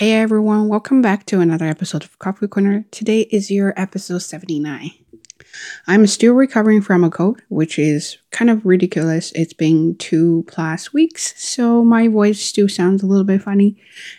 Hey 0.00 0.14
everyone, 0.14 0.68
welcome 0.68 1.02
back 1.02 1.26
to 1.26 1.40
another 1.40 1.66
episode 1.66 2.04
of 2.04 2.18
Coffee 2.18 2.48
Corner. 2.48 2.86
Today 2.90 3.28
is 3.30 3.50
your 3.50 3.78
episode 3.78 4.20
79. 4.20 4.92
I'm 5.86 6.06
still 6.06 6.32
recovering 6.32 6.80
from 6.80 7.04
a 7.04 7.10
cold, 7.10 7.42
which 7.50 7.78
is 7.78 8.16
kind 8.30 8.50
of 8.50 8.64
ridiculous. 8.64 9.30
It's 9.32 9.52
been 9.52 9.96
two 9.96 10.46
plus 10.48 10.94
weeks, 10.94 11.34
so 11.36 11.84
my 11.84 12.08
voice 12.08 12.40
still 12.40 12.66
sounds 12.66 13.02
a 13.02 13.06
little 13.06 13.26
bit 13.26 13.42
funny. 13.42 13.76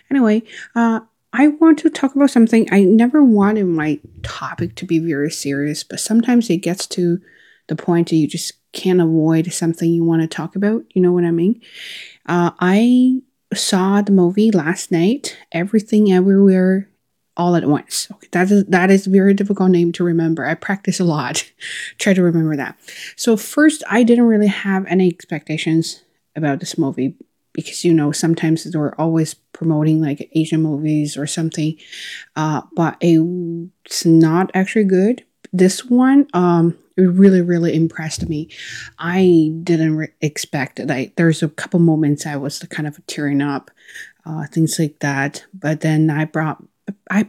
Anyway, 0.08 0.44
uh, 0.76 1.00
I 1.32 1.48
want 1.48 1.80
to 1.80 1.90
talk 1.90 2.14
about 2.14 2.30
something 2.30 2.68
I 2.70 2.84
never 2.84 3.24
wanted 3.24 3.64
my 3.64 3.98
topic 4.22 4.76
to 4.76 4.86
be 4.86 5.00
very 5.00 5.32
serious, 5.32 5.82
but 5.82 5.98
sometimes 5.98 6.48
it 6.48 6.58
gets 6.58 6.86
to 6.86 7.20
the 7.66 7.74
point 7.74 8.10
that 8.10 8.16
you 8.16 8.28
just 8.28 8.52
can't 8.70 9.00
avoid 9.00 9.52
something 9.52 9.92
you 9.92 10.04
want 10.04 10.22
to 10.22 10.28
talk 10.28 10.54
about. 10.54 10.84
You 10.94 11.02
know 11.02 11.10
what 11.10 11.24
I 11.24 11.32
mean? 11.32 11.60
Uh, 12.26 12.52
I 12.60 13.22
saw 13.54 14.02
the 14.02 14.12
movie 14.12 14.50
last 14.50 14.90
night, 14.90 15.36
Everything 15.52 16.12
Everywhere 16.12 16.88
All 17.36 17.56
at 17.56 17.66
Once. 17.66 18.08
Okay, 18.12 18.28
that 18.32 18.50
is 18.50 18.64
that 18.66 18.90
is 18.90 19.06
a 19.06 19.10
very 19.10 19.34
difficult 19.34 19.70
name 19.70 19.92
to 19.92 20.04
remember. 20.04 20.44
I 20.44 20.54
practice 20.54 21.00
a 21.00 21.04
lot. 21.04 21.50
Try 21.98 22.14
to 22.14 22.22
remember 22.22 22.56
that. 22.56 22.78
So 23.16 23.36
first 23.36 23.82
I 23.88 24.02
didn't 24.02 24.26
really 24.26 24.48
have 24.48 24.86
any 24.86 25.08
expectations 25.08 26.02
about 26.36 26.60
this 26.60 26.78
movie 26.78 27.14
because 27.52 27.84
you 27.84 27.92
know 27.92 28.12
sometimes 28.12 28.64
they're 28.64 29.00
always 29.00 29.34
promoting 29.34 30.00
like 30.00 30.30
Asian 30.34 30.62
movies 30.62 31.16
or 31.16 31.26
something. 31.26 31.76
Uh, 32.36 32.62
but 32.74 32.96
it's 33.00 34.04
not 34.04 34.50
actually 34.54 34.84
good. 34.84 35.24
This 35.52 35.84
one, 35.84 36.26
um, 36.32 36.78
it 36.96 37.02
really 37.02 37.40
really 37.42 37.74
impressed 37.74 38.28
me. 38.28 38.48
I 38.98 39.52
didn't 39.62 39.96
re- 39.96 40.12
expect 40.20 40.80
it. 40.80 40.90
I, 40.90 41.12
there's 41.16 41.42
a 41.42 41.48
couple 41.48 41.80
moments 41.80 42.26
i 42.26 42.36
was 42.36 42.58
kind 42.70 42.86
of 42.86 43.04
tearing 43.06 43.40
up 43.40 43.70
uh, 44.24 44.46
things 44.46 44.78
like 44.78 44.98
that 45.00 45.44
but 45.52 45.80
then 45.80 46.10
i 46.10 46.24
brought 46.24 46.62
i 47.10 47.28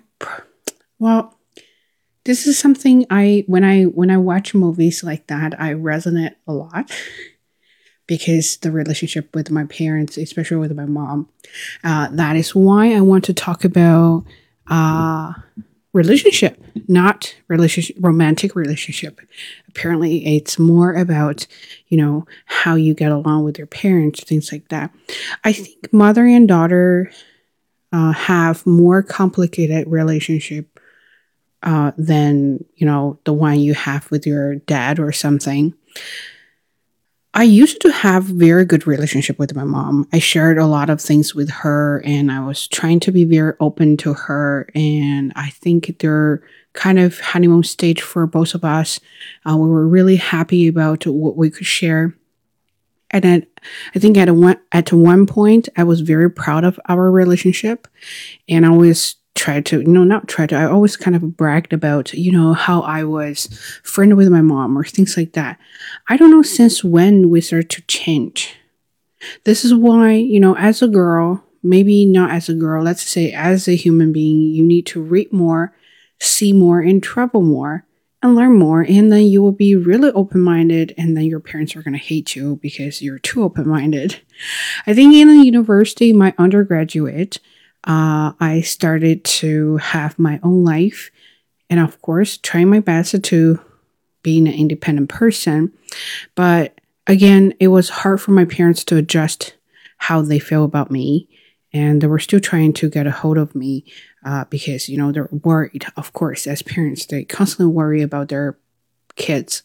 well 1.00 1.38
this 2.26 2.46
is 2.48 2.58
something 2.58 3.06
i 3.10 3.44
when 3.48 3.64
i 3.64 3.84
when 3.84 4.12
i 4.12 4.18
watch 4.18 4.54
movies 4.54 5.04
like 5.04 5.28
that 5.28 5.60
i 5.60 5.74
resonate 5.74 6.36
a 6.48 6.54
lot 6.54 6.92
because 8.06 8.58
the 8.58 8.72
relationship 8.72 9.34
with 9.34 9.50
my 9.50 9.66
parents 9.66 10.18
especially 10.18 10.58
with 10.58 10.76
my 10.76 10.86
mom 10.86 11.30
uh, 11.84 12.08
that 12.12 12.36
is 12.36 12.54
why 12.54 12.94
i 12.94 13.02
want 13.02 13.24
to 13.24 13.34
talk 13.34 13.64
about 13.64 14.24
uh, 14.68 15.34
relationship, 15.94 16.62
not 16.88 17.36
relationship, 17.48 17.96
romantic 18.00 18.56
relationship. 18.56 19.22
Apparently, 19.70 20.36
it's 20.36 20.60
more 20.60 20.94
about, 20.94 21.48
you 21.88 21.98
know, 21.98 22.26
how 22.46 22.76
you 22.76 22.94
get 22.94 23.12
along 23.12 23.44
with 23.44 23.58
your 23.58 23.68
parents, 23.68 24.24
things 24.24 24.52
like 24.52 24.68
that. 24.70 24.92
I 25.44 25.54
think 25.54 25.94
mother 25.94 26.26
and 26.26 26.48
daughter 26.48 27.12
uh, 27.92 28.12
have 28.12 28.66
more 28.66 29.04
complicated 29.04 29.88
relationship 29.88 30.80
uh, 31.62 31.92
than, 31.98 32.66
you 32.76 32.86
know, 32.86 33.20
the 33.24 33.34
one 33.34 33.60
you 33.60 33.74
have 33.74 34.10
with 34.12 34.26
your 34.28 34.56
dad 34.56 35.00
or 35.00 35.12
something. 35.12 35.74
I 37.36 37.44
used 37.44 37.82
to 37.82 37.92
have 37.92 38.26
very 38.26 38.64
good 38.64 38.86
relationship 38.86 39.40
with 39.40 39.56
my 39.56 39.64
mom. 39.64 40.08
I 40.14 40.20
shared 40.20 40.60
a 40.60 40.68
lot 40.68 40.92
of 40.92 41.02
things 41.02 41.34
with 41.34 41.50
her 41.50 42.04
and 42.06 42.32
I 42.32 42.46
was 42.46 42.68
trying 42.68 43.00
to 43.02 43.12
be 43.12 43.26
very 43.26 43.54
open 43.60 43.98
to 43.98 44.14
her 44.14 44.70
and 44.76 45.34
I 45.36 45.50
think 45.50 45.98
they're 45.98 46.44
kind 46.74 47.00
of 47.00 47.20
honeymoon 47.20 47.64
stage 47.64 48.02
for 48.02 48.28
both 48.28 48.54
of 48.54 48.64
us. 48.64 49.00
Uh, 49.50 49.58
we 49.58 49.68
were 49.68 49.88
really 49.88 50.18
happy 50.18 50.68
about 50.68 51.08
what 51.08 51.36
we 51.36 51.50
could 51.50 51.66
share. 51.66 52.16
And 53.10 53.48
I 53.96 54.00
think 54.00 54.18
at 54.18 54.30
one, 54.30 54.60
at 54.72 54.94
one 54.94 55.26
point 55.26 55.70
I 55.76 55.84
was 55.86 56.02
very 56.02 56.30
proud 56.30 56.64
of 56.64 56.80
our 56.88 57.10
relationship 57.10 57.88
and 58.48 58.64
I 58.64 58.72
was 58.72 59.16
tried 59.36 59.66
to, 59.68 59.84
know, 59.84 60.04
not 60.04 60.28
tried 60.28 60.50
to, 60.50 60.56
I 60.56 60.66
always 60.66 60.96
kind 60.96 61.16
of 61.16 61.36
bragged 61.36 61.74
about, 61.74 62.14
you 62.14 62.32
know, 62.32 62.54
how 62.54 62.82
I 62.82 63.04
was 63.04 63.48
friend 63.84 64.16
with 64.16 64.30
my 64.30 64.42
mom 64.42 64.78
or 64.78 64.84
things 64.84 65.18
like 65.18 65.34
that. 65.34 65.60
I 66.08 66.18
don't 66.18 66.32
know 66.32 66.44
since 66.44 66.84
when 66.84 67.30
we 67.30 67.42
started 67.42 67.70
to 67.72 67.82
change. 67.84 68.56
This 69.44 69.66
is 69.66 69.74
why, 69.74 70.14
you 70.14 70.40
know, 70.40 70.56
as 70.56 70.82
a 70.82 70.88
girl, 70.88 71.44
maybe 71.64 72.06
not 72.06 72.32
as 72.32 72.50
a 72.50 72.54
girl, 72.54 72.84
let's 72.84 73.04
say 73.04 73.32
as 73.32 73.68
a 73.68 73.76
human 73.76 74.12
being, 74.12 74.42
you 74.42 74.64
need 74.64 74.86
to 74.88 75.02
read 75.02 75.32
more, 75.32 75.74
see 76.20 76.54
more, 76.54 76.80
and 76.82 77.02
travel 77.02 77.42
more 77.42 77.86
and 78.22 78.36
learn 78.36 78.58
more. 78.58 78.82
And 78.82 79.12
then 79.12 79.24
you 79.24 79.42
will 79.42 79.52
be 79.52 79.76
really 79.76 80.12
open 80.12 80.42
minded, 80.42 80.94
and 80.98 81.16
then 81.18 81.26
your 81.26 81.40
parents 81.40 81.76
are 81.76 81.84
going 81.84 81.94
to 81.94 82.00
hate 82.00 82.36
you 82.36 82.58
because 82.62 83.02
you're 83.02 83.20
too 83.20 83.44
open 83.44 83.68
minded. 83.68 84.22
I 84.86 84.94
think 84.94 85.14
in 85.14 85.28
the 85.28 85.44
university, 85.44 86.14
my 86.14 86.34
undergraduate, 86.38 87.40
uh, 87.86 88.34
I 88.40 88.62
started 88.62 89.24
to 89.26 89.78
have 89.78 90.18
my 90.18 90.40
own 90.44 90.64
life 90.64 91.12
and, 91.70 91.80
of 91.80 92.02
course, 92.02 92.38
trying 92.38 92.70
my 92.70 92.80
best 92.80 93.22
to 93.24 93.60
be 94.22 94.38
an 94.38 94.48
independent 94.48 95.10
person. 95.10 95.74
But 96.36 96.80
again, 97.08 97.54
it 97.60 97.68
was 97.68 97.90
hard 97.90 98.22
for 98.22 98.32
my 98.32 98.46
parents 98.46 98.84
to 98.86 98.98
adjust 98.98 99.56
how 99.98 100.22
they 100.22 100.40
feel 100.40 100.64
about 100.64 100.92
me. 100.92 101.28
And 101.74 102.02
they 102.02 102.08
were 102.08 102.20
still 102.20 102.40
trying 102.40 102.74
to 102.74 102.90
get 102.90 103.08
a 103.08 103.12
hold 103.12 103.38
of 103.38 103.56
me 103.56 103.86
uh, 104.24 104.46
because, 104.46 104.88
you 104.88 104.98
know, 104.98 105.12
they're 105.12 105.30
worried. 105.32 105.86
Of 105.98 106.14
course, 106.14 106.46
as 106.46 106.62
parents, 106.62 107.06
they 107.08 107.26
constantly 107.26 107.74
worry 107.74 108.02
about 108.02 108.30
their 108.30 108.58
kids. 109.16 109.64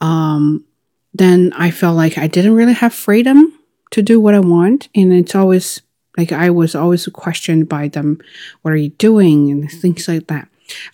Um, 0.00 0.64
then 1.12 1.52
I 1.54 1.70
felt 1.70 1.96
like 1.96 2.16
I 2.16 2.26
didn't 2.26 2.54
really 2.54 2.72
have 2.72 2.94
freedom 2.94 3.52
to 3.90 4.02
do 4.02 4.18
what 4.18 4.34
I 4.34 4.40
want. 4.40 4.88
And 4.94 5.12
it's 5.12 5.34
always 5.34 5.82
like 6.18 6.32
I 6.32 6.50
was 6.50 6.74
always 6.74 7.06
questioned 7.06 7.68
by 7.68 7.88
them, 7.88 8.20
what 8.62 8.74
are 8.74 8.76
you 8.76 8.90
doing? 8.90 9.50
And 9.50 9.70
things 9.70 10.08
like 10.08 10.26
that. 10.26 10.48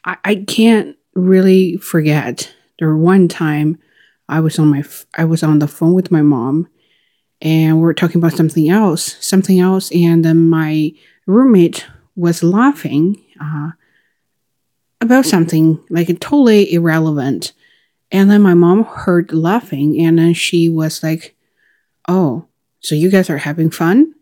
I, 0.04 0.16
I 0.24 0.34
can't 0.46 0.96
really 1.14 1.76
forget 1.78 2.54
there 2.78 2.94
one 2.94 3.28
time 3.28 3.78
I 4.28 4.40
was 4.40 4.58
on 4.58 4.68
my 4.68 4.84
I 5.16 5.24
was 5.24 5.42
on 5.42 5.58
the 5.58 5.68
phone 5.68 5.94
with 5.94 6.10
my 6.10 6.22
mom 6.22 6.68
and 7.40 7.76
we 7.76 7.82
were 7.82 7.94
talking 7.94 8.18
about 8.18 8.36
something 8.36 8.68
else, 8.68 9.16
something 9.20 9.60
else, 9.60 9.90
and 9.92 10.24
then 10.24 10.48
my 10.48 10.92
roommate 11.26 11.86
was 12.16 12.42
laughing 12.42 13.22
uh, 13.40 13.70
about 15.00 15.26
something 15.26 15.82
like 15.90 16.08
totally 16.20 16.72
irrelevant. 16.72 17.52
And 18.10 18.30
then 18.30 18.42
my 18.42 18.54
mom 18.54 18.84
heard 18.84 19.32
laughing, 19.32 20.00
and 20.00 20.18
then 20.18 20.34
she 20.34 20.68
was 20.68 21.02
like, 21.02 21.34
"Oh, 22.08 22.46
so 22.80 22.94
you 22.94 23.10
guys 23.10 23.28
are 23.28 23.38
having 23.38 23.70
fun?" 23.70 24.14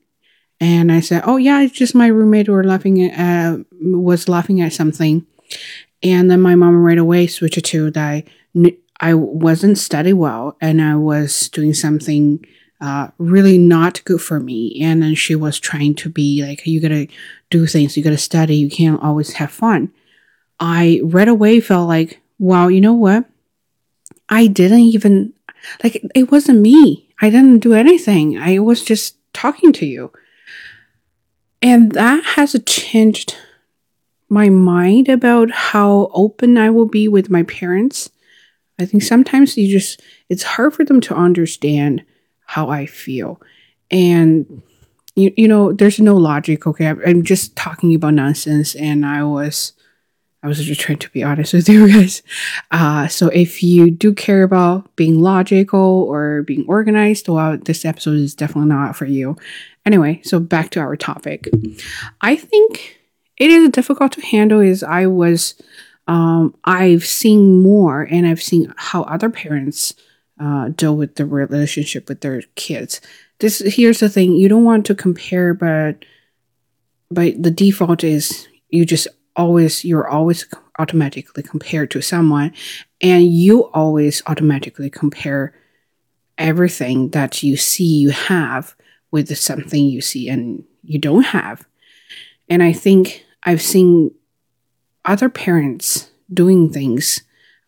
And 0.63 0.93
I 0.93 1.01
said, 1.01 1.25
"Oh 1.27 1.39
yeah, 1.39 1.61
it's 1.63 1.77
just 1.77 1.93
my 1.93 2.07
roommate 2.07 2.49
were 2.49 2.63
laughing 2.63 3.03
at, 3.03 3.19
uh, 3.19 3.59
was 3.81 4.29
laughing 4.29 4.61
at 4.61 4.73
something." 4.73 5.27
And 6.05 6.31
then 6.31 6.41
my 6.41 6.55
mom 6.55 6.77
right 6.77 6.99
away 6.99 7.27
switched 7.27 7.59
it 7.59 7.65
to 7.73 7.91
that 7.91 8.07
I, 8.07 8.25
I 9.01 9.15
wasn't 9.15 9.77
studying 9.79 10.19
well 10.19 10.57
and 10.61 10.81
I 10.81 10.95
was 10.95 11.49
doing 11.49 11.75
something 11.75 12.45
uh, 12.81 13.09
really 13.19 13.59
not 13.59 14.05
good 14.05 14.21
for 14.21 14.39
me. 14.39 14.81
And 14.81 15.03
then 15.03 15.15
she 15.17 15.35
was 15.35 15.59
trying 15.59 15.97
to 15.97 16.09
be 16.09 16.45
like, 16.47 16.65
"You 16.65 16.81
gotta 16.81 17.09
do 17.51 17.67
things. 17.67 17.97
You 17.97 18.05
gotta 18.05 18.17
study. 18.17 18.55
You 18.55 18.71
can't 18.71 19.03
always 19.03 19.33
have 19.35 19.51
fun." 19.51 19.91
I 20.61 21.01
right 21.03 21.27
away 21.29 21.59
felt 21.59 21.89
like, 21.89 22.21
"Wow, 22.39 22.69
you 22.69 22.81
know 22.81 22.95
what? 22.95 23.25
I 24.29 24.47
didn't 24.47 24.87
even 24.95 25.33
like 25.83 26.07
it 26.15 26.31
wasn't 26.31 26.61
me. 26.61 27.09
I 27.21 27.31
didn't 27.31 27.59
do 27.67 27.75
anything. 27.75 28.39
I 28.39 28.61
was 28.61 28.85
just 28.85 29.17
talking 29.33 29.73
to 29.75 29.87
you." 29.87 30.13
And 31.63 31.93
that 31.93 32.25
has 32.25 32.61
changed 32.67 33.37
my 34.29 34.49
mind 34.49 35.09
about 35.09 35.51
how 35.51 36.11
open 36.13 36.59
I 36.59 36.71
will 36.71 36.87
be 36.87 37.07
with 37.07 37.31
my 37.31 37.45
parents. 37.45 38.11
I 38.79 38.87
think 38.87 39.03
sometimes 39.03 39.57
you 39.57 39.71
just, 39.71 40.01
it's 40.29 40.43
hard 40.43 40.75
for 40.75 40.85
them 40.85 41.01
to 41.03 41.15
understand 41.15 42.03
how 42.47 42.71
I 42.71 42.87
feel. 42.87 43.41
And, 43.91 44.63
you, 45.15 45.33
you 45.37 45.47
know, 45.47 45.73
there's 45.73 46.01
no 46.01 46.17
logic. 46.17 46.67
Okay. 46.67 46.89
I'm 46.89 47.23
just 47.23 47.55
talking 47.55 47.95
about 47.95 48.15
nonsense. 48.15 48.75
And 48.75 49.07
I 49.07 49.23
was, 49.23 49.75
I 50.43 50.49
was 50.49 50.65
just 50.65 50.81
trying 50.81 50.99
to 50.99 51.11
be 51.11 51.23
honest 51.23 51.53
with 51.53 51.69
you 51.69 51.89
guys. 51.89 52.23
Uh, 52.71 53.07
so 53.07 53.29
if 53.29 53.63
you 53.63 53.91
do 53.91 54.13
care 54.13 54.43
about 54.43 54.95
being 54.97 55.21
logical 55.21 56.07
or 56.09 56.43
being 56.43 56.65
organized, 56.67 57.29
well, 57.29 57.57
this 57.57 57.85
episode 57.85 58.17
is 58.17 58.35
definitely 58.35 58.69
not 58.69 58.97
for 58.97 59.07
you. 59.07 59.37
Anyway, 59.87 60.21
so 60.25 60.41
back 60.41 60.71
to 60.71 60.81
our 60.81 60.97
topic. 60.97 61.49
I 62.21 62.37
think 62.37 63.01
it 63.37 63.51
is 63.51 63.69
difficult 63.71 64.13
to 64.13 64.21
handle 64.21 64.61
is 64.61 64.83
I 64.83 65.07
was 65.07 65.61
um, 66.09 66.55
I've 66.65 67.05
seen 67.05 67.63
more 67.63 68.03
and 68.03 68.27
I've 68.27 68.43
seen 68.43 68.73
how 68.77 69.03
other 69.05 69.31
parents 69.31 69.95
uh, 70.41 70.71
deal 70.71 70.97
with 70.97 71.15
the 71.15 71.27
relationship 71.27 72.09
with 72.09 72.21
their 72.21 72.43
kids. 72.57 73.01
This 73.39 73.61
here's 73.61 74.01
the 74.01 74.09
thing, 74.09 74.35
you 74.35 74.49
don't 74.49 74.65
want 74.65 74.87
to 74.87 74.95
compare 74.95 75.55
but 75.55 76.05
but 77.11 77.41
the 77.41 77.51
default 77.51 78.03
is 78.03 78.49
you 78.71 78.85
just 78.85 79.07
always 79.37 79.85
you're 79.85 80.09
always 80.09 80.47
automatically 80.79 81.43
compared 81.43 81.91
to 81.91 82.03
someone 82.03 82.53
and 83.01 83.33
you 83.33 83.65
always 83.73 84.23
automatically 84.27 84.91
compare 84.91 85.55
everything 86.39 87.11
that 87.11 87.43
you 87.43 87.57
see 87.57 87.85
you 87.85 88.11
have 88.11 88.75
with 89.11 89.37
something 89.37 89.85
you 89.85 90.01
see 90.01 90.29
and 90.29 90.65
you 90.83 90.99
don't 90.99 91.25
have. 91.25 91.65
And 92.49 92.63
I 92.63 92.73
think 92.73 93.25
I've 93.45 93.63
seen 93.63 94.11
other 95.05 95.29
parents 95.29 96.11
doing 96.33 96.73
things 96.73 97.23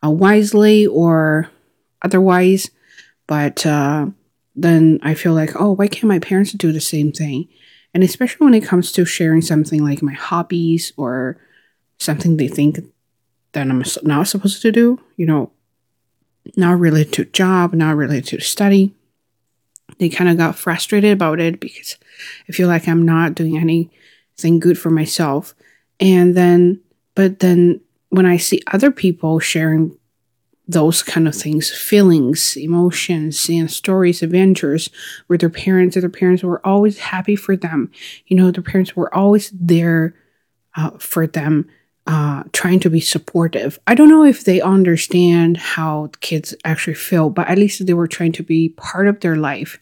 uh, 0.04 0.10
wisely 0.10 0.86
or 0.86 1.50
otherwise, 2.02 2.70
but 3.26 3.64
uh, 3.66 4.06
then 4.56 4.98
I 5.02 5.14
feel 5.14 5.34
like, 5.34 5.60
oh, 5.60 5.72
why 5.72 5.88
can't 5.88 6.04
my 6.04 6.18
parents 6.18 6.52
do 6.52 6.72
the 6.72 6.80
same 6.80 7.12
thing? 7.12 7.48
And 7.92 8.02
especially 8.02 8.44
when 8.44 8.54
it 8.54 8.64
comes 8.64 8.90
to 8.92 9.04
sharing 9.04 9.40
something 9.40 9.82
like 9.84 10.02
my 10.02 10.12
hobbies 10.12 10.92
or 10.96 11.38
something 11.98 12.36
they 12.36 12.48
think 12.48 12.80
that 13.52 13.68
I'm 13.68 13.82
not 14.02 14.28
supposed 14.28 14.62
to 14.62 14.72
do, 14.72 15.00
you 15.16 15.26
know, 15.26 15.50
not 16.56 16.78
related 16.78 17.12
to 17.14 17.24
job, 17.26 17.72
not 17.72 17.96
related 17.96 18.26
to 18.28 18.40
study. 18.40 18.94
They 19.98 20.08
kind 20.08 20.28
of 20.28 20.36
got 20.36 20.56
frustrated 20.56 21.12
about 21.12 21.40
it 21.40 21.60
because 21.60 21.96
I 22.48 22.52
feel 22.52 22.68
like 22.68 22.88
I'm 22.88 23.04
not 23.04 23.34
doing 23.34 23.56
anything 23.56 24.60
good 24.60 24.78
for 24.78 24.90
myself. 24.90 25.54
And 26.00 26.36
then, 26.36 26.80
but 27.14 27.38
then 27.38 27.80
when 28.10 28.26
I 28.26 28.36
see 28.36 28.60
other 28.72 28.90
people 28.90 29.38
sharing 29.38 29.96
those 30.66 31.02
kind 31.02 31.28
of 31.28 31.34
things, 31.34 31.70
feelings, 31.70 32.56
emotions, 32.56 33.48
and 33.48 33.70
stories, 33.70 34.22
adventures 34.22 34.88
with 35.28 35.40
their 35.40 35.50
parents, 35.50 35.94
their 35.94 36.08
parents 36.08 36.42
were 36.42 36.66
always 36.66 36.98
happy 36.98 37.36
for 37.36 37.54
them. 37.54 37.90
You 38.26 38.36
know, 38.36 38.50
their 38.50 38.62
parents 38.62 38.96
were 38.96 39.14
always 39.14 39.50
there 39.50 40.14
uh, 40.74 40.90
for 40.98 41.26
them 41.26 41.68
uh, 42.06 42.44
trying 42.52 42.80
to 42.80 42.90
be 42.90 43.00
supportive. 43.00 43.78
I 43.86 43.94
don't 43.94 44.10
know 44.10 44.24
if 44.24 44.44
they 44.44 44.60
understand 44.60 45.56
how 45.56 46.10
kids 46.20 46.54
actually 46.64 46.94
feel, 46.94 47.30
but 47.30 47.48
at 47.48 47.58
least 47.58 47.86
they 47.86 47.94
were 47.94 48.08
trying 48.08 48.32
to 48.32 48.42
be 48.42 48.70
part 48.70 49.08
of 49.08 49.20
their 49.20 49.36
life. 49.36 49.78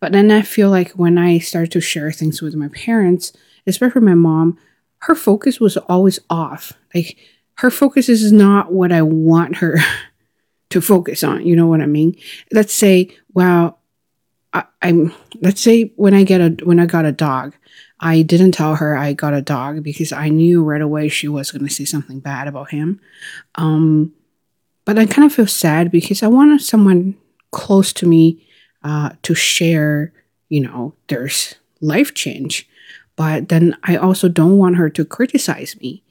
But 0.00 0.12
then 0.12 0.30
I 0.30 0.42
feel 0.42 0.70
like 0.70 0.90
when 0.92 1.18
I 1.18 1.38
started 1.38 1.70
to 1.72 1.80
share 1.80 2.10
things 2.10 2.40
with 2.40 2.54
my 2.54 2.68
parents, 2.68 3.32
especially 3.66 4.00
my 4.00 4.14
mom, 4.14 4.58
her 4.98 5.14
focus 5.14 5.60
was 5.60 5.76
always 5.76 6.18
off. 6.30 6.72
Like 6.94 7.18
her 7.56 7.70
focus 7.70 8.08
is 8.08 8.32
not 8.32 8.72
what 8.72 8.90
I 8.90 9.02
want 9.02 9.56
her 9.56 9.78
to 10.70 10.80
focus 10.80 11.22
on. 11.22 11.46
You 11.46 11.54
know 11.54 11.66
what 11.66 11.80
I 11.80 11.86
mean? 11.86 12.16
Let's 12.50 12.72
say, 12.72 13.16
well, 13.34 13.78
I, 14.52 14.64
am 14.82 15.14
let's 15.40 15.60
say 15.60 15.92
when 15.96 16.14
I 16.14 16.24
get 16.24 16.40
a 16.40 16.64
when 16.64 16.78
I 16.78 16.86
got 16.86 17.04
a 17.04 17.12
dog, 17.12 17.54
I 18.02 18.22
didn't 18.22 18.52
tell 18.52 18.74
her 18.74 18.96
I 18.96 19.12
got 19.12 19.32
a 19.32 19.40
dog 19.40 19.84
because 19.84 20.12
I 20.12 20.28
knew 20.28 20.64
right 20.64 20.80
away 20.82 21.08
she 21.08 21.28
was 21.28 21.52
going 21.52 21.64
to 21.64 21.72
say 21.72 21.84
something 21.84 22.18
bad 22.18 22.48
about 22.48 22.70
him. 22.70 23.00
Um, 23.54 24.12
but 24.84 24.98
I 24.98 25.06
kind 25.06 25.24
of 25.24 25.32
feel 25.32 25.46
sad 25.46 25.92
because 25.92 26.22
I 26.22 26.26
wanted 26.26 26.60
someone 26.60 27.16
close 27.52 27.92
to 27.94 28.06
me 28.06 28.44
uh, 28.82 29.10
to 29.22 29.34
share, 29.34 30.12
you 30.48 30.60
know, 30.60 30.94
there's 31.06 31.54
life 31.80 32.12
change. 32.12 32.68
But 33.14 33.48
then 33.50 33.76
I 33.84 33.96
also 33.96 34.28
don't 34.28 34.58
want 34.58 34.76
her 34.76 34.90
to 34.90 35.04
criticize 35.04 35.78
me. 35.80 36.02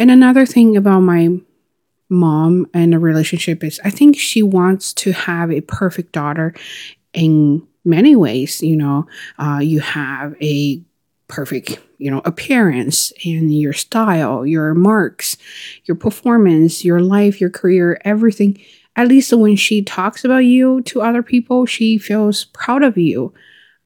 And 0.00 0.10
another 0.10 0.46
thing 0.46 0.76
about 0.76 1.00
my 1.00 1.28
mom 2.08 2.66
and 2.74 2.92
a 2.92 2.98
relationship 2.98 3.62
is 3.62 3.80
I 3.84 3.90
think 3.90 4.18
she 4.18 4.42
wants 4.42 4.92
to 4.94 5.12
have 5.12 5.52
a 5.52 5.60
perfect 5.60 6.12
daughter 6.12 6.54
in 7.12 7.66
many 7.84 8.16
ways. 8.16 8.62
You 8.62 8.76
know, 8.76 9.06
uh, 9.38 9.60
you 9.62 9.78
have 9.80 10.34
a 10.42 10.82
perfect, 11.28 11.78
you 11.98 12.10
know, 12.10 12.22
appearance 12.24 13.12
and 13.24 13.56
your 13.56 13.72
style, 13.72 14.46
your 14.46 14.74
marks, 14.74 15.36
your 15.84 15.96
performance, 15.96 16.84
your 16.84 17.00
life, 17.00 17.40
your 17.40 17.50
career, 17.50 18.00
everything. 18.04 18.60
At 18.94 19.08
least 19.08 19.32
when 19.32 19.56
she 19.56 19.82
talks 19.82 20.24
about 20.24 20.44
you 20.44 20.82
to 20.82 21.02
other 21.02 21.22
people, 21.22 21.66
she 21.66 21.98
feels 21.98 22.44
proud 22.46 22.82
of 22.82 22.96
you 22.96 23.34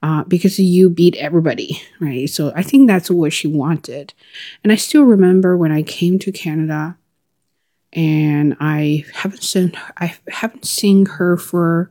uh, 0.02 0.24
because 0.24 0.58
you 0.58 0.88
beat 0.88 1.16
everybody, 1.16 1.82
right? 2.00 2.28
So 2.28 2.52
I 2.54 2.62
think 2.62 2.86
that's 2.86 3.10
what 3.10 3.32
she 3.32 3.48
wanted. 3.48 4.14
And 4.62 4.72
I 4.72 4.76
still 4.76 5.02
remember 5.04 5.56
when 5.56 5.72
I 5.72 5.82
came 5.82 6.18
to 6.20 6.32
Canada 6.32 6.96
and 7.92 8.56
I 8.60 9.04
haven't 9.14 9.42
seen 9.42 9.72
I 9.96 10.14
haven't 10.28 10.64
seen 10.64 11.06
her 11.06 11.36
for 11.36 11.90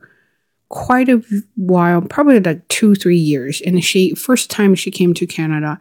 quite 0.70 1.08
a 1.08 1.22
while, 1.56 2.00
probably 2.00 2.40
like 2.40 2.66
two, 2.68 2.94
three 2.94 3.16
years. 3.16 3.60
And 3.60 3.84
she 3.84 4.14
first 4.14 4.50
time 4.50 4.74
she 4.74 4.90
came 4.90 5.12
to 5.14 5.26
Canada 5.26 5.78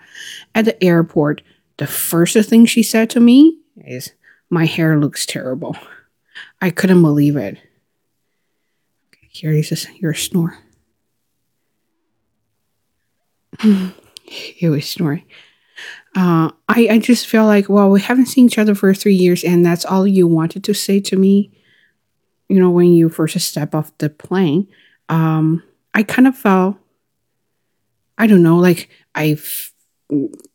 at 0.53 0.65
the 0.65 0.83
airport, 0.83 1.41
the 1.77 1.87
first 1.87 2.37
thing 2.49 2.65
she 2.65 2.83
said 2.83 3.09
to 3.11 3.21
me 3.21 3.57
is, 3.77 4.11
My 4.49 4.65
hair 4.65 4.99
looks 4.99 5.25
terrible. 5.25 5.77
I 6.61 6.71
couldn't 6.71 7.01
believe 7.01 7.37
it. 7.37 7.57
Okay, 9.07 9.27
here 9.29 9.51
is 9.51 9.87
your 9.99 10.13
snore. 10.13 10.57
he 14.23 14.67
was 14.67 14.89
snoring. 14.89 15.23
Uh, 16.15 16.51
I, 16.67 16.87
I 16.91 16.99
just 16.99 17.27
feel 17.27 17.45
like, 17.45 17.69
well, 17.69 17.89
we 17.89 18.01
haven't 18.01 18.25
seen 18.25 18.47
each 18.47 18.57
other 18.57 18.75
for 18.75 18.93
three 18.93 19.13
years, 19.13 19.43
and 19.43 19.65
that's 19.65 19.85
all 19.85 20.07
you 20.07 20.27
wanted 20.27 20.63
to 20.65 20.73
say 20.73 20.99
to 21.01 21.15
me 21.15 21.51
you 22.49 22.59
know, 22.59 22.71
when 22.71 22.93
you 22.93 23.09
first 23.09 23.39
step 23.39 23.73
off 23.75 23.95
the 23.99 24.09
plane, 24.09 24.67
um, 25.07 25.63
I 25.93 26.03
kind 26.03 26.27
of 26.27 26.37
felt, 26.37 26.75
I 28.17 28.27
don't 28.27 28.43
know, 28.43 28.57
like 28.57 28.89
I, 29.15 29.37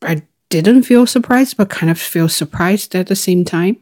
I 0.03 0.23
didn't 0.51 0.83
feel 0.83 1.07
surprised, 1.07 1.57
but 1.57 1.71
kind 1.71 1.91
of 1.91 1.99
feel 1.99 2.29
surprised 2.29 2.95
at 2.95 3.07
the 3.07 3.17
same 3.17 3.45
time. 3.45 3.79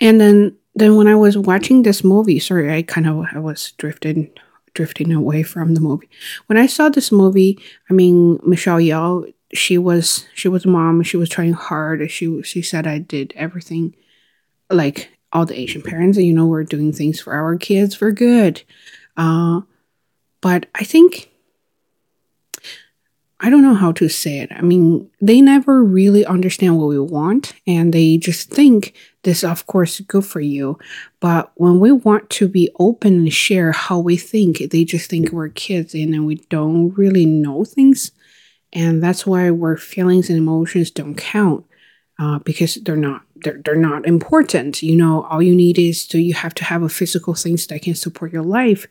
And 0.00 0.20
then, 0.20 0.56
then 0.74 0.96
when 0.96 1.06
I 1.06 1.14
was 1.14 1.38
watching 1.38 1.82
this 1.82 2.04
movie, 2.04 2.38
sorry, 2.38 2.74
I 2.74 2.82
kind 2.82 3.06
of 3.06 3.24
I 3.32 3.38
was 3.38 3.72
drifting, 3.72 4.30
drifting 4.74 5.12
away 5.12 5.42
from 5.42 5.74
the 5.74 5.80
movie. 5.80 6.10
When 6.46 6.58
I 6.58 6.66
saw 6.66 6.88
this 6.88 7.10
movie, 7.10 7.58
I 7.88 7.94
mean, 7.94 8.38
Michelle 8.44 8.78
Yeoh, 8.78 9.32
she 9.54 9.78
was 9.78 10.26
she 10.34 10.48
was 10.48 10.64
a 10.64 10.68
mom. 10.68 11.02
She 11.02 11.16
was 11.16 11.28
trying 11.28 11.52
hard. 11.52 12.10
She 12.10 12.42
she 12.42 12.62
said 12.62 12.86
I 12.86 12.98
did 12.98 13.32
everything 13.36 13.94
like 14.70 15.15
all 15.36 15.44
the 15.44 15.58
Asian 15.58 15.82
parents, 15.82 16.16
you 16.16 16.32
know, 16.32 16.46
we're 16.46 16.64
doing 16.64 16.92
things 16.92 17.20
for 17.20 17.34
our 17.34 17.56
kids 17.56 17.94
for 17.94 18.10
good. 18.10 18.62
Uh, 19.18 19.60
but 20.40 20.64
I 20.74 20.82
think, 20.82 21.30
I 23.38 23.50
don't 23.50 23.60
know 23.60 23.74
how 23.74 23.92
to 23.92 24.08
say 24.08 24.38
it. 24.38 24.50
I 24.50 24.62
mean, 24.62 25.10
they 25.20 25.42
never 25.42 25.84
really 25.84 26.24
understand 26.24 26.78
what 26.78 26.88
we 26.88 26.98
want 26.98 27.52
and 27.66 27.92
they 27.92 28.16
just 28.16 28.48
think 28.48 28.94
this, 29.24 29.44
of 29.44 29.66
course, 29.66 30.00
is 30.00 30.06
good 30.06 30.24
for 30.24 30.40
you. 30.40 30.78
But 31.20 31.52
when 31.56 31.80
we 31.80 31.92
want 31.92 32.30
to 32.30 32.48
be 32.48 32.70
open 32.78 33.12
and 33.12 33.32
share 33.32 33.72
how 33.72 33.98
we 33.98 34.16
think, 34.16 34.70
they 34.70 34.86
just 34.86 35.10
think 35.10 35.32
we're 35.32 35.50
kids 35.50 35.92
and 35.92 36.14
then 36.14 36.24
we 36.24 36.36
don't 36.48 36.96
really 36.96 37.26
know 37.26 37.62
things. 37.62 38.10
And 38.72 39.02
that's 39.02 39.26
why 39.26 39.50
our 39.50 39.76
feelings 39.76 40.30
and 40.30 40.38
emotions 40.38 40.90
don't 40.90 41.14
count 41.14 41.66
uh, 42.18 42.38
because 42.40 42.76
they're 42.76 42.96
not 42.96 43.22
they're, 43.44 43.60
they're 43.64 43.76
not 43.76 44.06
important 44.06 44.82
you 44.82 44.96
know? 44.96 45.24
All 45.24 45.42
you 45.42 45.54
need 45.54 45.78
is 45.78 46.06
to 46.08 46.18
you 46.18 46.34
have 46.34 46.54
to 46.54 46.64
have 46.64 46.82
a 46.82 46.88
physical 46.88 47.34
things 47.34 47.66
that 47.66 47.82
can 47.82 47.94
support 47.94 48.32
your 48.32 48.42
life. 48.42 48.86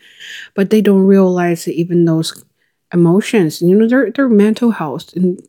But 0.54 0.70
they 0.70 0.82
don't 0.82 1.06
realize 1.06 1.66
that 1.66 1.74
even 1.74 2.06
those 2.06 2.44
emotions 2.94 3.62
you 3.62 3.76
know 3.76 3.88
their 3.88 4.12
their 4.12 4.30
mental 4.30 4.72
health 4.72 5.14
and 5.16 5.42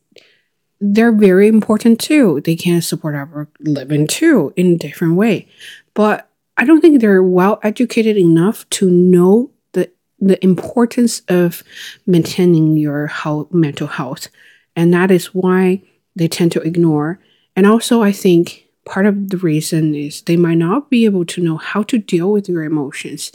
they're 0.79 1.11
very 1.11 1.47
important 1.47 1.99
too. 1.99 2.41
They 2.41 2.55
can 2.55 2.81
support 2.81 3.15
our 3.15 3.47
living 3.59 4.05
too 4.05 4.53
in 4.55 4.73
a 4.73 4.77
different 4.77 5.15
way. 5.15 5.47
But 5.93 6.29
i 6.59 6.65
don't 6.65 6.81
think 6.81 6.99
they're 6.99 7.23
well 7.23 7.59
educated 7.63 8.17
enough 8.17 8.67
to 8.69 8.89
know 8.89 9.51
the 9.73 9.89
the 10.19 10.43
importance 10.43 11.21
of 11.29 11.63
maintaining 12.05 12.75
your 12.75 13.07
health, 13.07 13.53
mental 13.53 13.87
health. 13.87 14.27
And 14.75 14.93
that 14.93 15.11
is 15.11 15.33
why 15.33 15.83
they 16.15 16.27
tend 16.27 16.51
to 16.53 16.61
ignore 16.61 17.19
and 17.57 17.65
also, 17.65 18.03
I 18.03 18.11
think 18.11 18.67
part 18.85 19.07
of 19.07 19.29
the 19.31 19.37
reason 19.37 19.95
is 19.95 20.21
they 20.21 20.37
might 20.37 20.59
not 20.59 20.91
be 20.91 21.05
able 21.05 21.25
to 21.25 21.41
know 21.41 21.57
how 21.57 21.81
to 21.83 21.97
deal 21.97 22.31
with 22.31 22.47
your 22.47 22.63
emotions, 22.63 23.31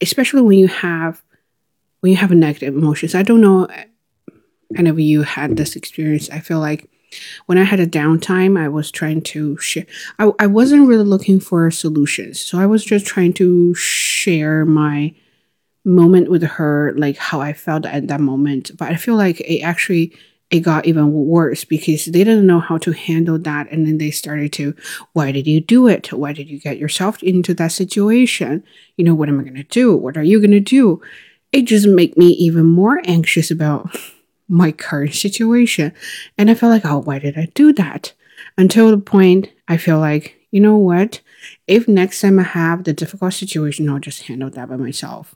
especially 0.00 0.40
when 0.40 0.58
you 0.58 0.68
have 0.68 1.22
when 2.00 2.10
you 2.10 2.16
have 2.16 2.30
negative 2.30 2.74
emotions. 2.74 3.14
I 3.14 3.22
don't 3.22 3.42
know 3.42 3.68
any 4.74 4.88
of 4.88 4.98
you 4.98 5.22
had 5.22 5.58
this 5.58 5.76
experience. 5.76 6.30
I 6.30 6.40
feel 6.40 6.60
like 6.60 6.88
when 7.44 7.58
I 7.58 7.64
had 7.64 7.78
a 7.78 7.86
downtime, 7.86 8.58
I 8.58 8.68
was 8.68 8.90
trying 8.90 9.20
to 9.22 9.58
share. 9.58 9.86
I, 10.18 10.30
I 10.38 10.46
wasn't 10.46 10.88
really 10.88 11.04
looking 11.04 11.38
for 11.38 11.70
solutions. 11.70 12.40
So 12.40 12.58
I 12.58 12.64
was 12.64 12.84
just 12.84 13.04
trying 13.04 13.34
to 13.34 13.74
share 13.74 14.64
my 14.64 15.14
moment 15.84 16.30
with 16.30 16.42
her, 16.42 16.94
like 16.96 17.18
how 17.18 17.42
I 17.42 17.52
felt 17.52 17.84
at 17.84 18.08
that 18.08 18.20
moment. 18.20 18.70
But 18.78 18.92
I 18.92 18.96
feel 18.96 19.16
like 19.16 19.40
it 19.40 19.60
actually 19.60 20.14
it 20.50 20.60
got 20.60 20.86
even 20.86 21.12
worse 21.12 21.64
because 21.64 22.06
they 22.06 22.24
didn't 22.24 22.46
know 22.46 22.60
how 22.60 22.78
to 22.78 22.92
handle 22.92 23.38
that. 23.38 23.70
And 23.70 23.86
then 23.86 23.98
they 23.98 24.10
started 24.10 24.52
to, 24.54 24.74
why 25.12 25.30
did 25.30 25.46
you 25.46 25.60
do 25.60 25.88
it? 25.88 26.12
Why 26.12 26.32
did 26.32 26.48
you 26.48 26.58
get 26.58 26.78
yourself 26.78 27.22
into 27.22 27.52
that 27.54 27.72
situation? 27.72 28.64
You 28.96 29.04
know, 29.04 29.14
what 29.14 29.28
am 29.28 29.38
I 29.38 29.42
going 29.42 29.56
to 29.56 29.62
do? 29.64 29.94
What 29.94 30.16
are 30.16 30.22
you 30.22 30.38
going 30.38 30.52
to 30.52 30.60
do? 30.60 31.02
It 31.52 31.62
just 31.62 31.86
made 31.86 32.16
me 32.16 32.28
even 32.28 32.64
more 32.64 33.00
anxious 33.04 33.50
about 33.50 33.94
my 34.48 34.72
current 34.72 35.14
situation. 35.14 35.92
And 36.38 36.50
I 36.50 36.54
felt 36.54 36.72
like, 36.72 36.86
oh, 36.86 36.98
why 36.98 37.18
did 37.18 37.36
I 37.36 37.48
do 37.54 37.72
that? 37.74 38.14
Until 38.56 38.90
the 38.90 38.98
point 38.98 39.50
I 39.68 39.76
feel 39.76 39.98
like, 39.98 40.36
you 40.50 40.60
know 40.60 40.78
what? 40.78 41.20
If 41.66 41.86
next 41.86 42.22
time 42.22 42.38
I 42.38 42.44
have 42.44 42.84
the 42.84 42.94
difficult 42.94 43.34
situation, 43.34 43.88
I'll 43.88 43.98
just 43.98 44.22
handle 44.22 44.48
that 44.50 44.68
by 44.70 44.76
myself 44.76 45.34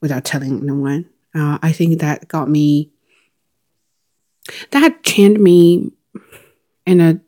without 0.00 0.24
telling 0.24 0.62
anyone. 0.62 1.10
Uh, 1.34 1.58
I 1.62 1.72
think 1.72 2.00
that 2.00 2.28
got 2.28 2.48
me 2.48 2.90
that 4.70 5.02
changed 5.02 5.40
me 5.40 5.92
in 6.86 7.00
a 7.00 7.20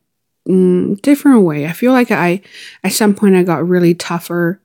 mm, 0.49 1.01
different 1.03 1.43
way. 1.43 1.67
I 1.67 1.73
feel 1.73 1.93
like 1.93 2.11
I, 2.11 2.43
at 2.85 2.93
some 2.93 3.15
point, 3.15 3.37
I 3.37 3.43
got 3.43 3.67
really 3.67 3.95
tougher 3.95 4.61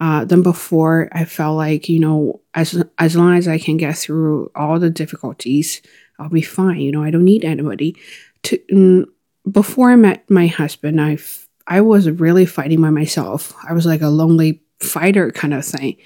uh, 0.00 0.24
than 0.24 0.42
before. 0.42 1.08
I 1.12 1.24
felt 1.24 1.56
like 1.56 1.88
you 1.88 2.00
know, 2.00 2.40
as 2.54 2.82
as 2.98 3.16
long 3.16 3.36
as 3.36 3.48
I 3.48 3.58
can 3.58 3.76
get 3.76 3.96
through 3.96 4.50
all 4.54 4.78
the 4.78 4.90
difficulties, 4.90 5.82
I'll 6.18 6.28
be 6.28 6.42
fine. 6.42 6.80
You 6.80 6.92
know, 6.92 7.02
I 7.02 7.10
don't 7.10 7.24
need 7.24 7.44
anybody. 7.44 7.96
To 8.44 8.58
mm, 8.72 9.04
before 9.50 9.90
I 9.90 9.96
met 9.96 10.28
my 10.30 10.46
husband, 10.46 11.00
I 11.00 11.18
I 11.66 11.80
was 11.80 12.08
really 12.08 12.46
fighting 12.46 12.80
by 12.80 12.90
myself. 12.90 13.54
I 13.68 13.72
was 13.72 13.86
like 13.86 14.00
a 14.00 14.08
lonely 14.08 14.62
fighter 14.80 15.30
kind 15.32 15.54
of 15.54 15.64
thing, 15.64 15.96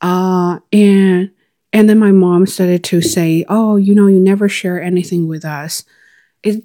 uh, 0.00 0.60
and 0.72 1.30
and 1.74 1.90
then 1.90 1.98
my 1.98 2.12
mom 2.12 2.46
started 2.46 2.84
to 2.84 3.02
say, 3.02 3.44
"Oh, 3.48 3.76
you 3.76 3.94
know, 3.94 4.06
you 4.06 4.20
never 4.20 4.48
share 4.48 4.80
anything 4.80 5.26
with 5.26 5.44
us." 5.44 5.84
It 6.42 6.64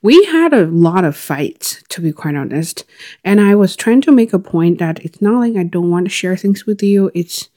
we 0.00 0.24
had 0.26 0.54
a 0.54 0.66
lot 0.66 1.04
of 1.04 1.16
fights, 1.16 1.82
to 1.90 2.00
be 2.00 2.12
quite 2.12 2.36
honest. 2.36 2.84
And 3.24 3.40
I 3.40 3.54
was 3.54 3.76
trying 3.76 4.00
to 4.02 4.12
make 4.12 4.32
a 4.32 4.38
point 4.38 4.78
that 4.78 5.04
it's 5.04 5.20
not 5.20 5.40
like 5.40 5.56
I 5.56 5.64
don't 5.64 5.90
want 5.90 6.06
to 6.06 6.10
share 6.10 6.36
things 6.36 6.64
with 6.66 6.82
you. 6.82 7.10
It's 7.14 7.48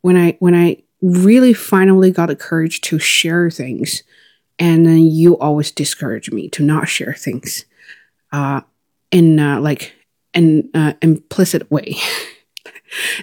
when 0.00 0.16
I 0.16 0.36
when 0.40 0.54
I 0.54 0.82
really 1.02 1.52
finally 1.52 2.10
got 2.10 2.26
the 2.26 2.36
courage 2.36 2.80
to 2.82 2.98
share 2.98 3.50
things, 3.50 4.02
and 4.58 4.86
then 4.86 5.04
you 5.04 5.38
always 5.38 5.70
discourage 5.70 6.30
me 6.32 6.48
to 6.48 6.62
not 6.62 6.88
share 6.88 7.14
things, 7.14 7.66
uh, 8.32 8.62
in 9.10 9.38
uh, 9.38 9.60
like 9.60 9.94
an 10.32 10.70
uh, 10.72 10.94
implicit 11.02 11.70
way. 11.70 11.96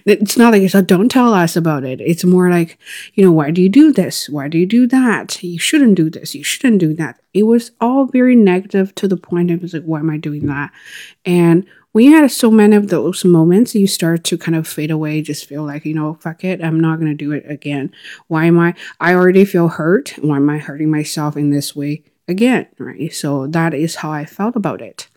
It's 0.06 0.38
not 0.38 0.54
like 0.54 0.62
it's 0.62 0.76
a 0.76 0.82
don't 0.82 1.10
tell 1.10 1.34
us 1.34 1.56
about 1.56 1.84
it. 1.84 2.02
It's 2.02 2.24
more 2.24 2.50
like, 2.50 2.78
you 3.14 3.24
know, 3.24 3.32
why 3.32 3.52
do 3.52 3.62
you 3.62 3.70
do 3.70 3.92
this? 3.92 4.30
Why 4.30 4.48
do 4.48 4.58
you 4.58 4.66
do 4.66 4.88
that? 4.88 5.42
You 5.44 5.60
shouldn't 5.60 5.96
do 5.96 6.10
this. 6.10 6.34
You 6.34 6.44
shouldn't 6.44 6.80
do 6.80 6.94
that. 6.96 7.20
It 7.34 7.44
was 7.44 7.72
all 7.80 8.06
very 8.06 8.36
negative 8.36 8.96
to 8.96 9.08
the 9.08 9.18
point 9.18 9.50
was 9.62 9.74
like, 9.74 9.84
why 9.84 10.00
am 10.00 10.10
I 10.10 10.18
doing 10.18 10.48
that? 10.48 10.72
And 11.26 11.66
when 11.92 12.06
you 12.06 12.16
had 12.16 12.30
so 12.32 12.52
many 12.52 12.76
of 12.76 12.90
those 12.90 13.26
moments, 13.26 13.74
you 13.74 13.88
start 13.88 14.24
to 14.26 14.38
kind 14.38 14.56
of 14.56 14.68
fade 14.68 14.92
away, 14.92 15.22
just 15.22 15.46
feel 15.46 15.64
like, 15.64 15.86
you 15.86 15.94
know, 15.94 16.16
fuck 16.16 16.44
it, 16.44 16.64
I'm 16.64 16.80
not 16.80 17.00
going 17.00 17.12
to 17.12 17.18
do 17.18 17.32
it 17.32 17.50
again. 17.50 17.92
Why 18.28 18.46
am 18.46 18.60
I? 18.60 18.76
I 19.00 19.16
already 19.16 19.46
feel 19.46 19.70
hurt. 19.70 20.14
Why 20.22 20.38
am 20.38 20.50
I 20.50 20.60
hurting 20.60 20.92
myself 20.92 21.36
in 21.36 21.50
this 21.50 21.76
way 21.76 22.04
again? 22.28 22.68
Right. 22.78 23.12
So 23.14 23.48
that 23.48 23.74
is 23.74 23.96
how 23.96 24.12
I 24.12 24.26
felt 24.26 24.56
about 24.56 24.82
it. 24.82 25.08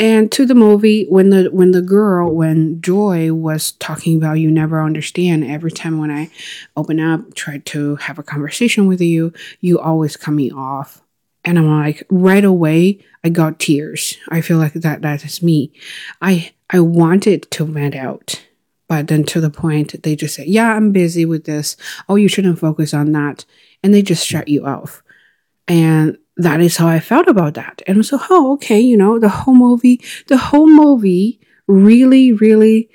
And 0.00 0.32
to 0.32 0.46
the 0.46 0.54
movie, 0.54 1.04
when 1.10 1.28
the 1.28 1.50
when 1.52 1.72
the 1.72 1.82
girl, 1.82 2.34
when 2.34 2.80
Joy 2.80 3.34
was 3.34 3.72
talking 3.72 4.16
about 4.16 4.40
you 4.40 4.50
never 4.50 4.82
understand, 4.82 5.44
every 5.44 5.70
time 5.70 5.98
when 5.98 6.10
I 6.10 6.30
open 6.74 6.98
up, 6.98 7.34
try 7.34 7.58
to 7.58 7.96
have 7.96 8.18
a 8.18 8.22
conversation 8.22 8.86
with 8.86 9.02
you, 9.02 9.34
you 9.60 9.78
always 9.78 10.16
cut 10.16 10.32
me 10.32 10.50
off. 10.50 11.02
And 11.44 11.58
I'm 11.58 11.68
like, 11.68 12.06
right 12.08 12.44
away, 12.44 13.04
I 13.22 13.28
got 13.28 13.58
tears. 13.58 14.16
I 14.30 14.40
feel 14.40 14.56
like 14.56 14.72
that 14.72 15.02
that 15.02 15.22
is 15.22 15.42
me. 15.42 15.70
I 16.22 16.52
I 16.70 16.80
wanted 16.80 17.50
to 17.50 17.66
vent 17.66 17.94
out. 17.94 18.42
But 18.88 19.08
then 19.08 19.22
to 19.24 19.40
the 19.40 19.50
point, 19.50 20.02
they 20.02 20.16
just 20.16 20.34
say, 20.34 20.46
Yeah, 20.46 20.74
I'm 20.74 20.92
busy 20.92 21.26
with 21.26 21.44
this. 21.44 21.76
Oh, 22.08 22.16
you 22.16 22.26
shouldn't 22.26 22.58
focus 22.58 22.94
on 22.94 23.12
that. 23.12 23.44
And 23.82 23.92
they 23.92 24.00
just 24.00 24.26
shut 24.26 24.48
you 24.48 24.64
off. 24.64 25.02
And 25.68 26.16
that 26.42 26.60
is 26.60 26.76
how 26.76 26.88
I 26.88 27.00
felt 27.00 27.28
about 27.28 27.54
that. 27.54 27.82
And 27.86 28.04
so, 28.04 28.18
oh, 28.30 28.52
okay, 28.54 28.80
you 28.80 28.96
know, 28.96 29.18
the 29.18 29.28
whole 29.28 29.54
movie, 29.54 30.00
the 30.28 30.38
whole 30.38 30.68
movie 30.68 31.40
really, 31.66 32.32
really 32.32 32.88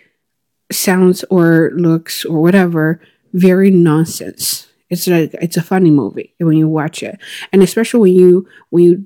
sounds 0.71 1.23
or 1.25 1.71
looks 1.75 2.25
or 2.25 2.41
whatever 2.41 2.99
very 3.33 3.69
nonsense. 3.69 4.67
It's 4.89 5.07
like 5.07 5.33
it's 5.41 5.57
a 5.57 5.63
funny 5.63 5.91
movie 5.91 6.33
when 6.39 6.57
you 6.57 6.67
watch 6.67 7.03
it, 7.03 7.19
and 7.51 7.61
especially 7.61 7.99
when 7.99 8.13
you 8.13 8.47
when 8.69 8.83
you 8.83 9.05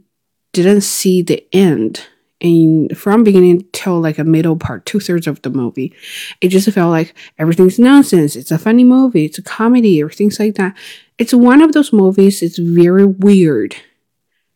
didn't 0.52 0.82
see 0.82 1.22
the 1.22 1.46
end 1.54 2.06
and 2.42 2.98
from 2.98 3.24
beginning 3.24 3.66
till 3.74 4.00
like 4.00 4.18
a 4.18 4.24
middle 4.24 4.56
part, 4.56 4.86
two 4.86 5.00
thirds 5.00 5.28
of 5.28 5.42
the 5.42 5.50
movie, 5.50 5.94
it 6.42 6.50
just 6.50 6.70
felt 6.72 6.92
like 6.92 7.14
everything's 7.38 7.80
nonsense. 7.80 8.36
It's 8.36 8.52
a 8.52 8.58
funny 8.58 8.84
movie. 8.84 9.26
It's 9.26 9.38
a 9.38 9.44
comedy 9.44 10.02
or 10.02 10.10
things 10.10 10.40
like 10.40 10.56
that. 10.56 10.76
It's 11.18 11.34
one 11.34 11.62
of 11.62 11.74
those 11.74 11.92
movies. 11.92 12.42
It's 12.42 12.58
very 12.58 13.06
weird 13.06 13.76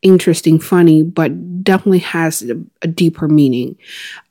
interesting, 0.04 0.60
funny, 0.60 1.02
but 1.02 1.64
definitely 1.64 2.00
has 2.00 2.44
a, 2.44 2.62
a 2.82 2.88
deeper 2.88 3.28
meaning. 3.28 3.78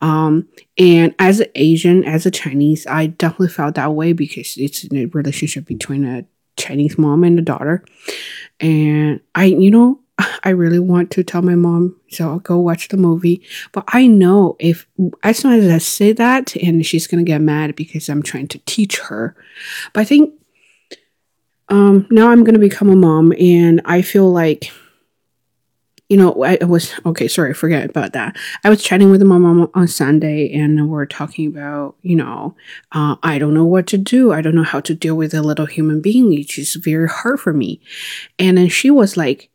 Um, 0.00 0.46
and 0.78 1.14
as 1.18 1.40
an 1.40 1.48
Asian, 1.54 2.04
as 2.04 2.26
a 2.26 2.30
Chinese, 2.30 2.86
I 2.86 3.06
definitely 3.06 3.48
felt 3.48 3.74
that 3.74 3.94
way 3.94 4.12
because 4.12 4.56
it's 4.56 4.84
a 4.92 5.06
relationship 5.06 5.64
between 5.64 6.04
a 6.04 6.24
Chinese 6.56 6.98
mom 6.98 7.24
and 7.24 7.38
a 7.38 7.42
daughter. 7.42 7.84
And 8.60 9.20
I, 9.34 9.46
you 9.46 9.70
know, 9.70 10.00
I 10.44 10.50
really 10.50 10.78
want 10.78 11.10
to 11.12 11.24
tell 11.24 11.42
my 11.42 11.54
mom, 11.54 11.96
so 12.10 12.28
I'll 12.28 12.38
go 12.38 12.58
watch 12.58 12.88
the 12.88 12.96
movie. 12.96 13.42
But 13.72 13.84
I 13.88 14.06
know 14.06 14.56
if 14.58 14.86
as 15.22 15.38
soon 15.38 15.52
as 15.52 15.70
I 15.72 15.78
say 15.78 16.12
that, 16.12 16.54
and 16.56 16.84
she's 16.84 17.06
gonna 17.06 17.22
get 17.22 17.40
mad 17.40 17.74
because 17.74 18.08
I'm 18.08 18.22
trying 18.22 18.48
to 18.48 18.58
teach 18.66 18.98
her. 19.00 19.34
But 19.92 20.02
I 20.02 20.04
think 20.04 20.34
um, 21.68 22.06
now 22.10 22.30
I'm 22.30 22.44
gonna 22.44 22.58
become 22.58 22.90
a 22.90 22.96
mom, 22.96 23.32
and 23.40 23.80
I 23.84 24.02
feel 24.02 24.30
like 24.30 24.70
you 26.12 26.18
know, 26.18 26.44
I 26.44 26.62
was 26.62 26.92
okay. 27.06 27.26
Sorry, 27.26 27.54
forget 27.54 27.88
about 27.88 28.12
that. 28.12 28.36
I 28.64 28.68
was 28.68 28.82
chatting 28.82 29.10
with 29.10 29.22
my 29.22 29.38
mom 29.38 29.70
on 29.72 29.88
Sunday, 29.88 30.52
and 30.52 30.90
we're 30.90 31.06
talking 31.06 31.46
about, 31.46 31.96
you 32.02 32.16
know, 32.16 32.54
uh, 32.92 33.16
I 33.22 33.38
don't 33.38 33.54
know 33.54 33.64
what 33.64 33.86
to 33.86 33.96
do. 33.96 34.30
I 34.30 34.42
don't 34.42 34.54
know 34.54 34.62
how 34.62 34.80
to 34.80 34.94
deal 34.94 35.14
with 35.14 35.32
a 35.32 35.40
little 35.40 35.64
human 35.64 36.02
being. 36.02 36.34
It's 36.34 36.56
just 36.56 36.84
very 36.84 37.08
hard 37.08 37.40
for 37.40 37.54
me. 37.54 37.80
And 38.38 38.58
then 38.58 38.68
she 38.68 38.90
was 38.90 39.16
like, 39.16 39.48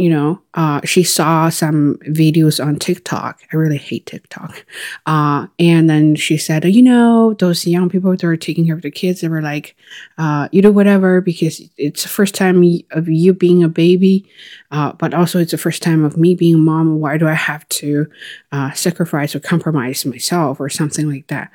you 0.00 0.08
know, 0.08 0.40
uh, 0.54 0.80
she 0.82 1.04
saw 1.04 1.50
some 1.50 1.96
videos 2.08 2.64
on 2.64 2.76
TikTok. 2.76 3.40
I 3.52 3.56
really 3.56 3.76
hate 3.76 4.06
TikTok. 4.06 4.64
Uh, 5.04 5.46
and 5.58 5.90
then 5.90 6.16
she 6.16 6.38
said, 6.38 6.64
you 6.64 6.82
know, 6.82 7.34
those 7.34 7.66
young 7.66 7.90
people 7.90 8.10
that 8.12 8.24
are 8.24 8.36
taking 8.36 8.64
care 8.64 8.74
of 8.74 8.80
the 8.80 8.90
kids, 8.90 9.20
they 9.20 9.28
were 9.28 9.42
like, 9.42 9.76
uh, 10.16 10.48
you 10.52 10.62
do 10.62 10.72
whatever 10.72 11.20
because 11.20 11.60
it's 11.76 12.04
the 12.04 12.08
first 12.08 12.34
time 12.34 12.64
of 12.92 13.08
you 13.08 13.34
being 13.34 13.62
a 13.62 13.68
baby, 13.68 14.26
uh, 14.70 14.92
but 14.92 15.12
also 15.12 15.38
it's 15.38 15.52
the 15.52 15.58
first 15.58 15.82
time 15.82 16.02
of 16.02 16.16
me 16.16 16.34
being 16.34 16.54
a 16.54 16.58
mom. 16.58 16.98
Why 16.98 17.18
do 17.18 17.28
I 17.28 17.34
have 17.34 17.68
to 17.68 18.06
uh, 18.52 18.72
sacrifice 18.72 19.34
or 19.34 19.40
compromise 19.40 20.06
myself 20.06 20.60
or 20.60 20.70
something 20.70 21.10
like 21.10 21.26
that? 21.26 21.50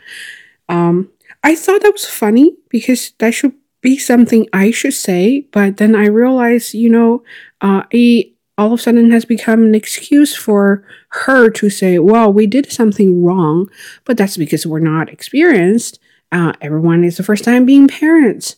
Um, 0.69 1.09
I 1.43 1.55
thought 1.55 1.81
that 1.81 1.93
was 1.93 2.05
funny 2.05 2.55
because 2.69 3.11
that 3.17 3.33
should 3.33 3.53
be 3.81 3.97
something 3.97 4.47
I 4.51 4.71
should 4.71 4.93
say, 4.93 5.47
but 5.51 5.77
then 5.77 5.95
I 5.95 6.07
realized, 6.07 6.73
you 6.73 6.89
know, 6.89 7.23
uh, 7.61 7.83
all 8.57 8.73
of 8.73 8.79
a 8.79 8.81
sudden 8.81 9.11
has 9.11 9.25
become 9.25 9.63
an 9.63 9.75
excuse 9.75 10.35
for 10.35 10.83
her 11.09 11.49
to 11.49 11.69
say, 11.69 11.99
well, 11.99 12.31
we 12.31 12.47
did 12.47 12.71
something 12.71 13.23
wrong, 13.23 13.69
but 14.05 14.17
that's 14.17 14.37
because 14.37 14.65
we're 14.65 14.79
not 14.79 15.09
experienced. 15.09 15.99
Uh, 16.31 16.53
everyone 16.61 17.03
is 17.03 17.17
the 17.17 17.23
first 17.23 17.43
time 17.43 17.65
being 17.65 17.87
parents. 17.87 18.55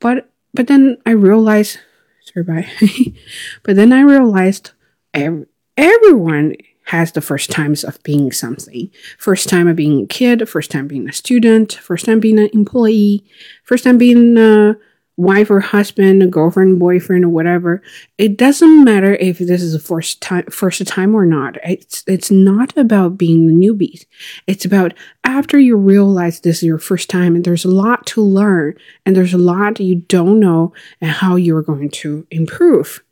But, 0.00 0.30
but 0.52 0.66
then 0.66 0.98
I 1.06 1.12
realized, 1.12 1.78
sorry, 2.24 2.44
bye. 2.44 2.68
but 3.62 3.76
then 3.76 3.92
I 3.92 4.00
realized 4.00 4.72
ev- 5.14 5.46
everyone 5.76 6.56
has 6.86 7.12
the 7.12 7.20
first 7.20 7.50
times 7.50 7.84
of 7.84 8.02
being 8.02 8.32
something. 8.32 8.90
First 9.18 9.48
time 9.48 9.68
of 9.68 9.76
being 9.76 10.02
a 10.02 10.06
kid, 10.06 10.48
first 10.48 10.70
time 10.70 10.88
being 10.88 11.08
a 11.08 11.12
student, 11.12 11.74
first 11.74 12.06
time 12.06 12.18
being 12.18 12.38
an 12.38 12.48
employee, 12.54 13.24
first 13.62 13.84
time 13.84 13.98
being 13.98 14.38
a 14.38 14.76
wife 15.18 15.50
or 15.50 15.58
husband, 15.58 16.32
girlfriend, 16.32 16.78
boyfriend, 16.78 17.24
or 17.24 17.28
whatever. 17.28 17.82
It 18.16 18.38
doesn't 18.38 18.84
matter 18.84 19.16
if 19.16 19.38
this 19.38 19.60
is 19.60 19.72
the 19.72 19.78
first 19.80 20.22
time, 20.22 20.44
first 20.44 20.86
time 20.86 21.14
or 21.14 21.26
not. 21.26 21.58
It's 21.64 22.04
it's 22.06 22.30
not 22.30 22.74
about 22.78 23.18
being 23.18 23.46
the 23.46 23.52
newbies. 23.52 24.06
It's 24.46 24.64
about 24.64 24.94
after 25.24 25.58
you 25.58 25.76
realize 25.76 26.40
this 26.40 26.58
is 26.58 26.62
your 26.62 26.78
first 26.78 27.10
time, 27.10 27.34
and 27.34 27.44
there's 27.44 27.64
a 27.64 27.70
lot 27.70 28.06
to 28.06 28.22
learn, 28.22 28.74
and 29.04 29.14
there's 29.14 29.34
a 29.34 29.38
lot 29.38 29.80
you 29.80 29.96
don't 29.96 30.40
know, 30.40 30.72
and 31.00 31.10
how 31.10 31.34
you're 31.36 31.62
going 31.62 31.90
to 31.90 32.26
improve. 32.30 33.02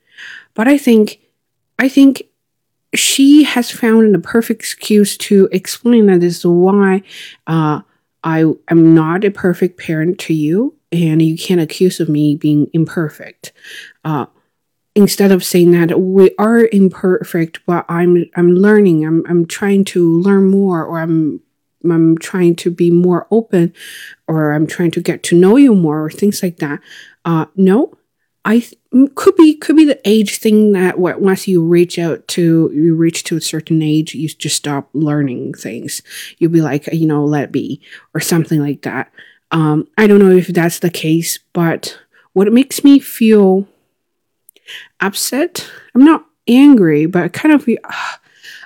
But 0.55 0.69
I 0.69 0.79
think, 0.79 1.19
I 1.79 1.89
think 1.89 2.23
she 2.95 3.43
has 3.43 3.71
found 3.71 4.15
the 4.15 4.21
perfect 4.21 4.61
excuse 4.61 5.17
to 5.19 5.49
explain 5.51 6.07
that 6.07 6.21
this 6.21 6.39
is 6.39 6.47
why 6.47 7.03
uh, 7.49 7.81
I 8.23 8.45
am 8.71 8.95
not 8.95 9.25
a 9.25 9.31
perfect 9.31 9.79
parent 9.79 10.19
to 10.21 10.35
you, 10.35 10.76
and 10.93 11.23
you 11.23 11.37
can't 11.37 11.61
accuse 11.61 12.01
of 12.01 12.09
me 12.09 12.37
being 12.37 12.69
imperfect. 12.73 13.53
Uh, 14.05 14.27
instead 14.95 15.31
of 15.33 15.45
saying 15.45 15.73
that 15.73 16.01
we 16.01 16.35
are 16.39 16.69
imperfect, 16.73 17.61
but 17.67 17.85
I'm 17.89 18.27
I'm 18.37 18.51
learning, 18.55 19.07
I'm 19.07 19.25
I'm 19.29 19.47
trying 19.47 19.85
to 19.87 20.21
learn 20.21 20.51
more, 20.51 20.85
or 20.85 21.01
I'm 21.01 21.41
I'm 21.85 22.19
trying 22.19 22.57
to 22.57 22.71
be 22.71 22.91
more 22.91 23.27
open, 23.31 23.73
or 24.27 24.53
I'm 24.53 24.67
trying 24.67 24.91
to 24.93 25.01
get 25.01 25.23
to 25.25 25.39
know 25.39 25.57
you 25.57 25.75
more, 25.75 26.05
or 26.05 26.11
things 26.11 26.43
like 26.43 26.59
that. 26.59 26.81
Uh, 27.25 27.47
no, 27.57 27.93
I 28.47 28.61
th- 28.61 28.75
could 29.17 29.35
be 29.35 29.57
could 29.57 29.75
be 29.75 29.85
the 29.85 30.01
age 30.05 30.39
thing 30.39 30.73
that 30.73 31.01
once 31.01 31.49
you 31.49 31.65
reach 31.65 31.99
out 31.99 32.27
to 32.29 32.71
you 32.73 32.95
reach 32.95 33.25
to 33.25 33.37
a 33.37 33.41
certain 33.41 33.83
age 33.83 34.15
you 34.15 34.29
just 34.29 34.57
stop 34.57 34.89
learning 34.95 35.55
things 35.55 36.01
you'll 36.39 36.53
be 36.53 36.63
like 36.63 36.87
you 36.93 37.07
know 37.07 37.25
let 37.25 37.45
it 37.45 37.53
be 37.53 37.81
or 38.15 38.21
something 38.21 38.61
like 38.61 38.83
that 38.83 39.13
um, 39.51 39.89
I 39.97 40.07
don't 40.07 40.19
know 40.19 40.31
if 40.31 40.49
that's 40.49 40.81
the 40.81 40.91
case 40.91 41.39
but 41.53 41.99
what 42.33 42.53
makes 42.53 42.85
me 42.85 42.99
feel 42.99 43.67
upset. 45.01 45.69
I'm 45.95 46.05
not 46.05 46.27
angry, 46.49 47.07
but 47.07 47.23
I 47.23 47.29
kind 47.29 47.55
of 47.55 47.69
uh, 47.69 47.93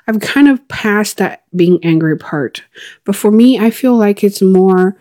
I've 0.07 0.21
kind 0.21 0.49
of 0.49 0.67
passed 0.69 1.19
that 1.19 1.45
being 1.55 1.79
angry 1.85 2.17
part. 2.17 2.65
But 3.05 3.17
for 3.17 3.31
me, 3.31 3.59
I 3.59 3.71
feel 3.71 3.97
like 3.97 4.25
it's 4.25 4.43
more 4.43 4.97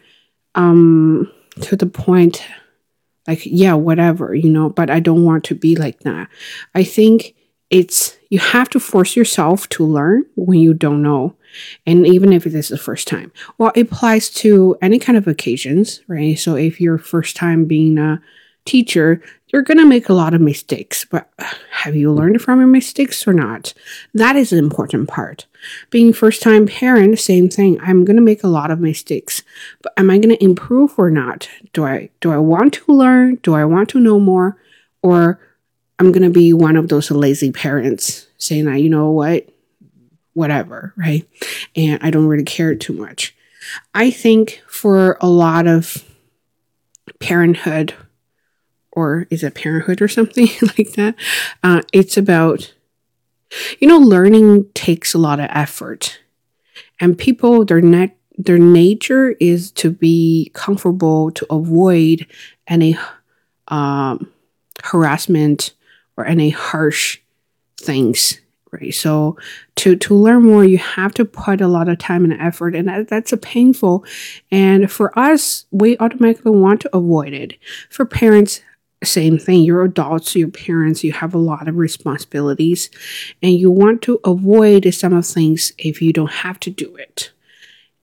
um 0.55 1.31
to 1.61 1.75
the 1.75 1.85
point 1.85 2.43
like 3.27 3.41
yeah, 3.45 3.73
whatever, 3.73 4.33
you 4.33 4.49
know, 4.49 4.69
but 4.69 4.89
I 4.89 4.99
don't 4.99 5.23
want 5.23 5.43
to 5.45 5.55
be 5.55 5.75
like 5.75 5.99
that. 6.01 6.29
I 6.73 6.83
think 6.83 7.35
it's 7.69 8.17
you 8.29 8.39
have 8.39 8.69
to 8.69 8.79
force 8.79 9.15
yourself 9.15 9.69
to 9.69 9.85
learn 9.85 10.25
when 10.35 10.59
you 10.59 10.73
don't 10.73 11.03
know 11.03 11.35
and 11.85 12.05
even 12.05 12.33
if 12.33 12.45
it 12.45 12.53
is 12.53 12.69
the 12.69 12.77
first 12.77 13.07
time. 13.07 13.31
Well 13.57 13.71
it 13.75 13.81
applies 13.81 14.29
to 14.31 14.77
any 14.81 14.99
kind 14.99 15.17
of 15.17 15.27
occasions 15.27 16.01
right? 16.07 16.37
So 16.37 16.55
if 16.55 16.79
you're 16.79 16.97
first 16.97 17.35
time 17.35 17.65
being 17.65 17.97
a 17.97 18.21
teacher 18.65 19.21
you're 19.51 19.63
going 19.63 19.79
to 19.79 19.85
make 19.85 20.09
a 20.09 20.13
lot 20.13 20.33
of 20.33 20.41
mistakes 20.41 21.05
but 21.05 21.29
uh, 21.39 21.51
have 21.71 21.95
you 21.95 22.11
learned 22.11 22.41
from 22.41 22.59
your 22.59 22.67
mistakes 22.67 23.27
or 23.27 23.33
not? 23.33 23.73
That 24.13 24.35
is 24.35 24.51
an 24.51 24.59
important 24.59 25.07
part. 25.07 25.47
Being 25.89 26.13
first 26.13 26.41
time 26.41 26.67
parent 26.67 27.19
same 27.19 27.49
thing. 27.49 27.79
I'm 27.81 28.05
going 28.05 28.17
to 28.17 28.21
make 28.21 28.43
a 28.43 28.47
lot 28.47 28.71
of 28.71 28.79
mistakes 28.79 29.41
but 29.81 29.93
am 29.97 30.09
i 30.09 30.17
going 30.17 30.35
to 30.35 30.43
improve 30.43 30.93
or 30.97 31.09
not? 31.09 31.49
Do 31.73 31.85
i 31.85 32.09
do 32.21 32.31
i 32.31 32.37
want 32.37 32.73
to 32.75 32.93
learn? 32.93 33.35
Do 33.41 33.55
i 33.55 33.65
want 33.65 33.89
to 33.89 33.99
know 33.99 34.19
more? 34.19 34.57
Or 35.01 35.39
i'm 35.97 36.11
going 36.11 36.23
to 36.23 36.29
be 36.29 36.53
one 36.53 36.75
of 36.75 36.89
those 36.89 37.09
lazy 37.09 37.51
parents 37.51 38.27
saying 38.37 38.65
that 38.65 38.81
you 38.81 38.89
know 38.89 39.09
what 39.09 39.49
whatever, 40.39 40.93
right? 40.95 41.27
And 41.75 41.99
I 42.01 42.09
don't 42.09 42.27
really 42.27 42.45
care 42.45 42.73
too 42.73 42.93
much. 42.93 43.35
I 43.93 44.09
think 44.09 44.63
for 44.67 45.17
a 45.19 45.27
lot 45.27 45.67
of 45.67 46.03
parenthood, 47.19 47.93
or 48.93 49.27
is 49.29 49.43
it 49.43 49.53
parenthood 49.53 50.01
or 50.01 50.07
something 50.07 50.47
like 50.61 50.93
that? 50.93 51.15
Uh, 51.61 51.81
it's 51.91 52.15
about, 52.15 52.73
you 53.79 53.87
know, 53.87 53.97
learning 53.97 54.69
takes 54.73 55.13
a 55.13 55.17
lot 55.19 55.41
of 55.41 55.49
effort. 55.51 56.19
And 57.01 57.17
people, 57.17 57.65
their 57.65 57.81
net, 57.81 58.15
their 58.37 58.57
nature 58.57 59.31
is 59.41 59.71
to 59.71 59.91
be 59.91 60.51
comfortable, 60.53 61.31
to 61.31 61.45
avoid 61.49 62.25
any 62.65 62.97
um, 63.67 64.31
harassment 64.85 65.73
or 66.15 66.25
any 66.25 66.49
harsh 66.49 67.19
things 67.77 68.39
right? 68.71 68.93
So 68.93 69.37
to 69.77 69.95
to 69.95 70.15
learn 70.15 70.43
more 70.43 70.63
you 70.63 70.77
have 70.77 71.13
to 71.15 71.25
put 71.25 71.61
a 71.61 71.67
lot 71.67 71.89
of 71.89 71.97
time 71.97 72.23
and 72.23 72.33
effort 72.33 72.75
and 72.75 72.87
that, 72.87 73.07
that's 73.07 73.33
a 73.33 73.37
painful 73.37 74.05
and 74.51 74.91
for 74.91 75.17
us 75.17 75.65
we 75.71 75.97
automatically 75.97 76.51
want 76.51 76.81
to 76.81 76.95
avoid 76.95 77.33
it. 77.33 77.57
For 77.89 78.05
parents 78.05 78.61
same 79.03 79.37
thing 79.37 79.63
you're 79.63 79.83
adults 79.83 80.35
you're 80.35 80.49
parents 80.49 81.03
you 81.03 81.13
have 81.13 81.33
a 81.33 81.37
lot 81.37 81.67
of 81.67 81.77
responsibilities 81.77 82.89
and 83.41 83.53
you 83.53 83.71
want 83.71 84.01
to 84.01 84.19
avoid 84.25 84.93
some 84.93 85.13
of 85.13 85.25
things 85.25 85.71
if 85.77 86.01
you 86.01 86.11
don't 86.11 86.31
have 86.31 86.59
to 86.59 86.69
do 86.69 86.95
it. 86.95 87.31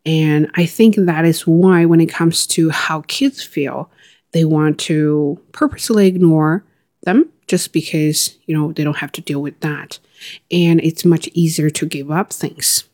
And 0.05 0.51
i 0.55 0.67
think 0.67 0.97
that 0.97 1.25
is 1.25 1.47
why 1.47 1.85
when 1.85 2.01
it 2.01 2.07
comes 2.07 2.47
to 2.49 2.71
how 2.71 3.03
kids 3.09 3.43
feel 3.43 3.91
they 4.33 4.45
want 4.45 4.79
to 4.79 5.41
purposely 5.53 6.07
ignore 6.07 6.65
them 7.03 7.31
just 7.47 7.73
because 7.73 8.37
you 8.47 8.55
know 8.55 8.73
they 8.73 8.85
don't 8.85 8.99
have 8.99 9.13
to 9.13 9.21
deal 9.21 9.41
with 9.41 9.59
that 9.61 9.99
and 10.51 10.81
it's 10.81 11.05
much 11.05 11.29
easier 11.29 11.71
to 11.71 11.87
give 11.87 12.11
up 12.11 12.33
things. 12.33 12.85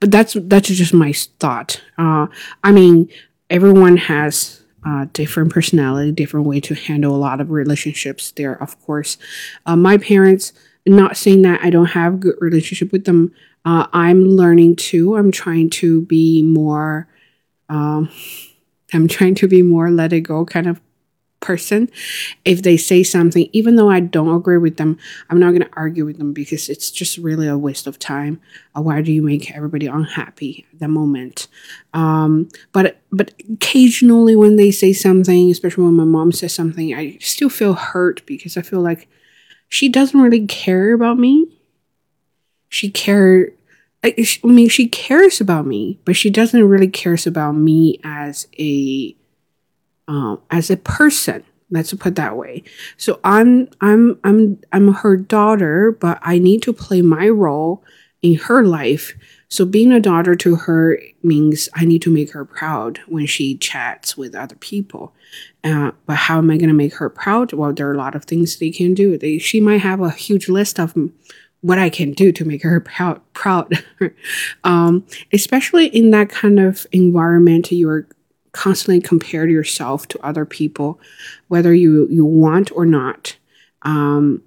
But 0.00 0.10
that's 0.10 0.36
that's 0.40 0.68
just 0.68 0.94
my 0.94 1.12
thought. 1.12 1.82
Uh, 1.96 2.26
i 2.62 2.72
mean 2.72 3.08
everyone 3.50 3.96
has 3.96 4.62
uh, 4.86 5.06
different 5.12 5.52
personality 5.52 6.12
different 6.12 6.46
way 6.46 6.60
to 6.60 6.74
handle 6.74 7.14
a 7.14 7.18
lot 7.18 7.40
of 7.40 7.50
relationships. 7.50 8.30
There 8.32 8.60
of 8.62 8.80
course 8.80 9.18
uh, 9.66 9.76
my 9.76 9.98
parents 9.98 10.52
not 10.88 11.16
saying 11.16 11.42
that 11.42 11.60
i 11.62 11.70
don't 11.70 11.86
have 11.86 12.20
good 12.20 12.36
relationship 12.40 12.92
with 12.92 13.04
them 13.04 13.32
uh, 13.64 13.86
i'm 13.92 14.24
learning 14.24 14.76
too 14.76 15.16
i'm 15.16 15.30
trying 15.30 15.70
to 15.70 16.02
be 16.02 16.42
more 16.42 17.08
um, 17.68 18.10
i'm 18.92 19.08
trying 19.08 19.34
to 19.34 19.46
be 19.46 19.62
more 19.62 19.90
let 19.90 20.12
it 20.12 20.22
go 20.22 20.44
kind 20.44 20.66
of 20.66 20.80
person 21.40 21.88
if 22.44 22.62
they 22.62 22.76
say 22.76 23.02
something 23.02 23.48
even 23.52 23.76
though 23.76 23.88
i 23.88 24.00
don't 24.00 24.34
agree 24.34 24.58
with 24.58 24.76
them 24.76 24.98
i'm 25.30 25.38
not 25.38 25.50
going 25.50 25.62
to 25.62 25.70
argue 25.76 26.04
with 26.04 26.18
them 26.18 26.32
because 26.32 26.68
it's 26.68 26.90
just 26.90 27.16
really 27.18 27.46
a 27.46 27.56
waste 27.56 27.86
of 27.86 27.98
time. 27.98 28.40
Uh, 28.76 28.82
why 28.82 29.02
do 29.02 29.12
you 29.12 29.22
make 29.22 29.50
everybody 29.50 29.86
unhappy 29.86 30.66
at 30.72 30.78
the 30.78 30.88
moment? 30.88 31.48
Um, 31.94 32.48
but 32.72 33.00
but 33.10 33.34
occasionally 33.52 34.36
when 34.36 34.56
they 34.56 34.70
say 34.70 34.92
something 34.92 35.50
especially 35.50 35.84
when 35.84 35.94
my 35.94 36.04
mom 36.04 36.32
says 36.32 36.52
something 36.52 36.94
i 36.94 37.16
still 37.20 37.48
feel 37.48 37.74
hurt 37.74 38.24
because 38.26 38.56
i 38.56 38.62
feel 38.62 38.80
like 38.80 39.08
she 39.68 39.88
doesn't 39.88 40.20
really 40.20 40.46
care 40.46 40.94
about 40.94 41.18
me. 41.18 41.46
She 42.70 42.90
care 42.90 43.52
I, 44.04 44.14
I 44.44 44.46
mean 44.46 44.68
she 44.68 44.88
cares 44.88 45.40
about 45.40 45.66
me 45.66 45.98
but 46.04 46.16
she 46.16 46.30
doesn't 46.30 46.68
really 46.68 46.88
cares 46.88 47.26
about 47.26 47.52
me 47.52 47.98
as 48.04 48.46
a 48.58 49.16
um, 50.08 50.40
as 50.50 50.70
a 50.70 50.76
person. 50.76 51.44
Let's 51.70 51.92
put 51.92 52.16
that 52.16 52.36
way. 52.36 52.64
So 52.96 53.20
I'm 53.24 53.68
I'm 53.82 54.18
I'm 54.24 54.58
I'm 54.72 54.94
her 54.94 55.18
daughter, 55.18 55.92
but 55.92 56.18
I 56.22 56.38
need 56.38 56.62
to 56.62 56.72
play 56.72 57.02
my 57.02 57.28
role 57.28 57.84
in 58.22 58.36
her 58.36 58.64
life. 58.64 59.12
So 59.50 59.64
being 59.64 59.92
a 59.92 60.00
daughter 60.00 60.34
to 60.34 60.56
her 60.56 60.98
means 61.22 61.68
I 61.74 61.84
need 61.84 62.02
to 62.02 62.10
make 62.10 62.32
her 62.32 62.44
proud 62.44 62.98
when 63.06 63.26
she 63.26 63.56
chats 63.56 64.16
with 64.16 64.34
other 64.34 64.56
people. 64.56 65.14
Uh, 65.64 65.92
but 66.06 66.16
how 66.16 66.38
am 66.38 66.50
I 66.50 66.56
going 66.56 66.68
to 66.68 66.74
make 66.74 66.94
her 66.94 67.08
proud? 67.08 67.52
Well, 67.52 67.72
there 67.72 67.88
are 67.88 67.94
a 67.94 67.98
lot 67.98 68.14
of 68.14 68.24
things 68.24 68.58
they 68.58 68.70
can 68.70 68.92
do. 68.94 69.16
They, 69.16 69.38
she 69.38 69.60
might 69.60 69.80
have 69.80 70.00
a 70.00 70.10
huge 70.10 70.48
list 70.48 70.78
of 70.78 70.94
what 71.60 71.78
I 71.78 71.88
can 71.88 72.12
do 72.12 72.30
to 72.32 72.44
make 72.44 72.62
her 72.62 72.80
proud. 72.80 73.20
Proud, 73.32 73.84
um, 74.64 75.06
especially 75.32 75.86
in 75.86 76.10
that 76.10 76.28
kind 76.28 76.58
of 76.58 76.86
environment. 76.90 77.70
You're 77.70 78.08
constantly 78.58 79.00
compare 79.00 79.46
yourself 79.46 80.08
to 80.08 80.18
other 80.20 80.44
people, 80.44 80.98
whether 81.46 81.72
you 81.72 82.08
you 82.10 82.24
want 82.24 82.72
or 82.72 82.84
not, 82.84 83.36
um, 83.82 84.42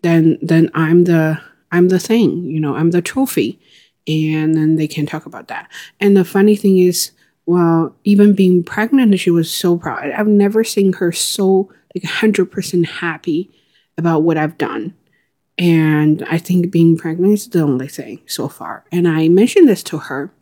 then 0.00 0.38
then 0.40 0.70
I'm 0.72 1.04
the 1.04 1.38
I'm 1.70 1.88
the 1.88 1.98
thing, 1.98 2.44
you 2.44 2.58
know, 2.58 2.74
I'm 2.74 2.90
the 2.90 3.02
trophy, 3.02 3.60
and 4.06 4.54
then 4.54 4.76
they 4.76 4.88
can 4.88 5.04
talk 5.04 5.26
about 5.26 5.48
that. 5.48 5.70
And 6.00 6.16
the 6.16 6.24
funny 6.24 6.56
thing 6.56 6.78
is, 6.78 7.10
well, 7.44 7.94
even 8.04 8.34
being 8.34 8.64
pregnant, 8.64 9.18
she 9.20 9.30
was 9.30 9.50
so 9.50 9.76
proud. 9.76 10.10
I've 10.10 10.26
never 10.26 10.64
seen 10.64 10.94
her 10.94 11.12
so 11.12 11.70
like 11.94 12.04
hundred 12.04 12.46
percent 12.46 12.86
happy 12.86 13.50
about 13.98 14.22
what 14.22 14.38
I've 14.38 14.56
done. 14.56 14.94
And 15.58 16.24
I 16.30 16.38
think 16.38 16.70
being 16.70 16.96
pregnant 16.96 17.34
is 17.34 17.48
the 17.48 17.60
only 17.60 17.88
thing 17.88 18.20
so 18.24 18.48
far. 18.48 18.84
And 18.90 19.06
I 19.06 19.28
mentioned 19.28 19.68
this 19.68 19.82
to 19.84 19.98
her. 19.98 20.32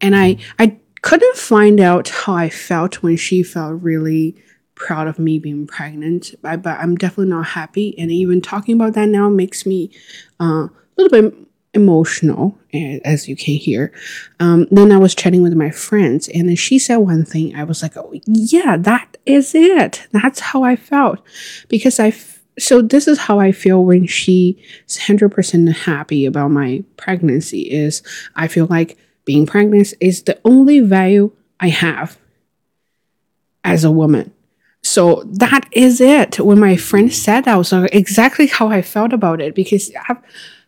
And 0.00 0.14
I 0.14 0.36
I 0.58 0.76
couldn't 1.02 1.36
find 1.36 1.80
out 1.80 2.08
how 2.08 2.34
I 2.34 2.48
felt 2.48 3.02
when 3.02 3.16
she 3.16 3.42
felt 3.42 3.82
really 3.82 4.36
proud 4.74 5.08
of 5.08 5.18
me 5.18 5.38
being 5.38 5.66
pregnant, 5.66 6.34
but, 6.40 6.62
but 6.62 6.78
I'm 6.78 6.96
definitely 6.96 7.30
not 7.30 7.46
happy. 7.46 7.98
And 7.98 8.10
even 8.10 8.40
talking 8.40 8.74
about 8.74 8.94
that 8.94 9.08
now 9.08 9.28
makes 9.28 9.66
me 9.66 9.90
uh, 10.40 10.66
a 10.66 10.70
little 10.96 11.10
bit 11.10 11.34
emotional, 11.74 12.58
as 13.04 13.28
you 13.28 13.36
can 13.36 13.54
hear. 13.54 13.92
Um, 14.40 14.66
then 14.70 14.92
I 14.92 14.98
was 14.98 15.14
chatting 15.14 15.42
with 15.42 15.54
my 15.54 15.70
friends, 15.70 16.28
and 16.28 16.48
then 16.48 16.56
she 16.56 16.78
said 16.78 16.96
one 16.98 17.24
thing. 17.24 17.54
I 17.54 17.64
was 17.64 17.82
like, 17.82 17.96
"Oh, 17.96 18.12
yeah, 18.26 18.76
that 18.76 19.16
is 19.26 19.54
it. 19.54 20.06
That's 20.12 20.40
how 20.40 20.62
I 20.62 20.76
felt," 20.76 21.20
because 21.68 21.98
I. 22.00 22.08
F- 22.08 22.36
so 22.58 22.82
this 22.82 23.06
is 23.06 23.18
how 23.18 23.38
I 23.38 23.52
feel 23.52 23.84
when 23.84 24.06
she's 24.06 24.56
hundred 25.06 25.30
percent 25.30 25.68
happy 25.68 26.26
about 26.26 26.50
my 26.50 26.82
pregnancy. 26.96 27.62
Is 27.62 28.02
I 28.34 28.48
feel 28.48 28.66
like 28.66 28.98
being 29.28 29.44
pregnant 29.44 29.92
is 30.00 30.22
the 30.22 30.40
only 30.42 30.80
value 30.80 31.30
I 31.60 31.68
have 31.68 32.16
as 33.62 33.84
a 33.84 33.90
woman. 33.92 34.32
So 34.82 35.22
that 35.26 35.68
is 35.70 36.00
it. 36.00 36.40
When 36.40 36.58
my 36.58 36.76
friend 36.76 37.12
said 37.12 37.44
that, 37.44 37.56
was 37.56 37.70
exactly 37.92 38.46
how 38.46 38.68
I 38.68 38.80
felt 38.80 39.12
about 39.12 39.42
it 39.42 39.54
because 39.54 39.92
I've, 40.08 40.16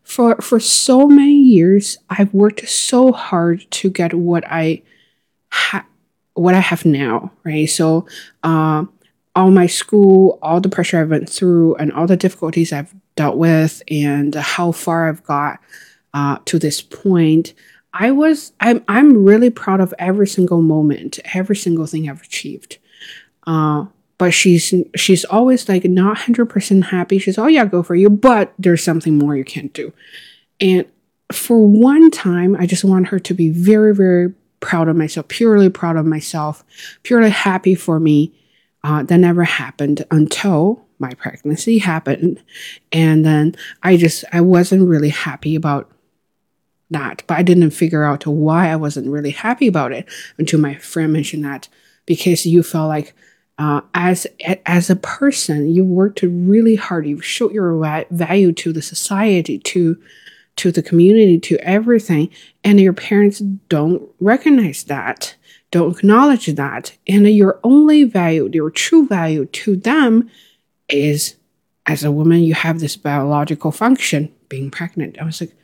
for 0.03 0.37
for 0.43 0.61
so 0.61 1.09
many 1.09 1.41
years 1.41 1.97
I've 2.11 2.35
worked 2.35 2.69
so 2.69 3.13
hard 3.13 3.65
to 3.79 3.89
get 3.89 4.13
what 4.13 4.45
I 4.47 4.83
ha- 5.51 5.87
what 6.35 6.55
I 6.55 6.61
have 6.61 6.85
now, 6.85 7.33
right? 7.45 7.69
So, 7.69 8.07
uh, 8.43 8.85
all 9.35 9.51
my 9.51 9.69
school, 9.69 10.39
all 10.43 10.61
the 10.61 10.69
pressure 10.69 10.99
I 11.01 11.05
went 11.05 11.31
through, 11.31 11.77
and 11.77 11.93
all 11.93 12.07
the 12.07 12.23
difficulties 12.27 12.75
I've 12.75 12.95
dealt 13.17 13.39
with, 13.39 13.83
and 13.91 14.35
how 14.35 14.73
far 14.73 15.09
I've 15.09 15.25
got 15.25 15.61
uh, 16.13 16.37
to 16.45 16.59
this 16.59 16.83
point, 16.83 17.55
I 17.93 18.11
was 18.11 18.53
I'm 18.61 18.85
I'm 18.89 19.25
really 19.25 19.51
proud 19.51 19.81
of 19.81 19.95
every 19.99 20.27
single 20.27 20.63
moment, 20.63 21.19
every 21.35 21.57
single 21.57 21.87
thing 21.87 22.09
I've 22.09 22.23
achieved. 22.23 22.79
Uh, 23.47 23.87
but 24.19 24.33
she's 24.33 24.73
she's 24.95 25.25
always 25.25 25.69
like 25.69 25.85
not 25.85 26.19
hundred 26.19 26.47
percent 26.47 26.87
happy. 26.87 27.19
She's 27.19 27.39
oh 27.39 27.47
yeah, 27.47 27.65
go 27.65 27.83
for 27.83 27.95
you, 27.95 28.11
but 28.11 28.53
there's 28.59 28.85
something 28.85 29.19
more 29.19 29.37
you 29.37 29.45
can't 29.45 29.73
do. 29.73 29.93
And 30.61 30.85
for 31.33 31.67
one 31.67 32.11
time, 32.11 32.57
I 32.57 32.67
just 32.67 32.85
want 32.85 33.09
her 33.09 33.19
to 33.19 33.35
be 33.35 33.51
very 33.51 33.95
very 33.95 34.35
proud 34.61 34.89
of 34.89 34.97
myself, 34.97 35.29
purely 35.29 35.71
proud 35.71 35.97
of 35.97 36.07
myself, 36.07 36.65
purely 37.03 37.31
happy 37.31 37.75
for 37.75 37.99
me. 37.99 38.35
Uh, 38.83 39.03
that 39.03 39.19
never 39.19 39.45
happened 39.45 40.07
until 40.11 40.87
my 40.99 41.11
pregnancy 41.15 41.79
happened. 41.79 42.43
And 42.93 43.27
then 43.27 43.55
I 43.83 43.97
just, 43.97 44.25
I 44.33 44.41
wasn't 44.41 44.89
really 44.89 45.09
happy 45.09 45.55
about 45.55 45.90
that, 46.91 47.23
but 47.27 47.39
I 47.39 47.43
didn't 47.43 47.71
figure 47.71 48.05
out 48.05 48.27
why 48.27 48.69
I 48.69 48.77
wasn't 48.77 49.09
really 49.09 49.31
happy 49.31 49.67
about 49.67 49.93
it 49.93 50.09
until 50.39 50.61
my 50.61 50.75
friend 50.77 51.13
mentioned 51.13 51.45
that 51.45 51.69
because 52.07 52.47
you 52.47 52.63
felt 52.63 52.89
like 52.89 53.15
uh, 53.59 53.83
as 53.95 54.27
as 54.65 54.89
a 54.89 54.97
person, 54.97 55.69
you 55.69 55.85
worked 55.85 56.23
really 56.23 56.77
hard. 56.77 57.07
You 57.07 57.21
showed 57.21 57.53
your 57.53 58.05
value 58.11 58.53
to 58.53 58.73
the 58.73 58.83
society, 58.83 59.59
to 59.59 60.01
to 60.57 60.73
the 60.73 60.83
community, 60.83 61.39
to 61.39 61.57
everything, 61.59 62.31
and 62.65 62.81
your 62.81 62.93
parents 62.93 63.41
don't 63.69 64.03
recognize 64.19 64.85
that, 64.85 65.37
don't 65.71 65.97
acknowledge 65.97 66.47
that, 66.47 66.97
and 67.07 67.29
your 67.29 67.61
only 67.63 68.05
value, 68.05 68.49
your 68.53 68.71
true 68.71 69.07
value 69.07 69.45
to 69.47 69.77
them, 69.77 70.31
is 70.89 71.37
as 71.87 72.05
a 72.05 72.13
woman, 72.13 72.43
you 72.43 72.55
have 72.55 72.81
this 72.81 72.97
biological 72.97 73.73
function, 73.73 74.33
being 74.49 74.71
pregnant. 74.71 75.19
I 75.21 75.25
was 75.25 75.41
like, 75.41 75.55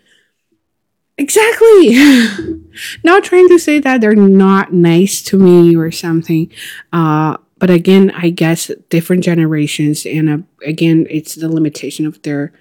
Exactly. 1.18 1.96
not 3.04 3.24
trying 3.24 3.48
to 3.48 3.58
say 3.58 3.78
that 3.80 4.00
they're 4.00 4.14
not 4.14 4.72
nice 4.72 5.22
to 5.22 5.38
me 5.38 5.74
or 5.74 5.90
something. 5.90 6.50
Uh, 6.92 7.38
but 7.58 7.70
again, 7.70 8.10
I 8.10 8.28
guess 8.28 8.70
different 8.90 9.24
generations, 9.24 10.04
and 10.04 10.28
uh, 10.28 10.38
again, 10.66 11.06
it's 11.08 11.34
the 11.36 11.48
limitation 11.48 12.06
of 12.06 12.20
their, 12.20 12.52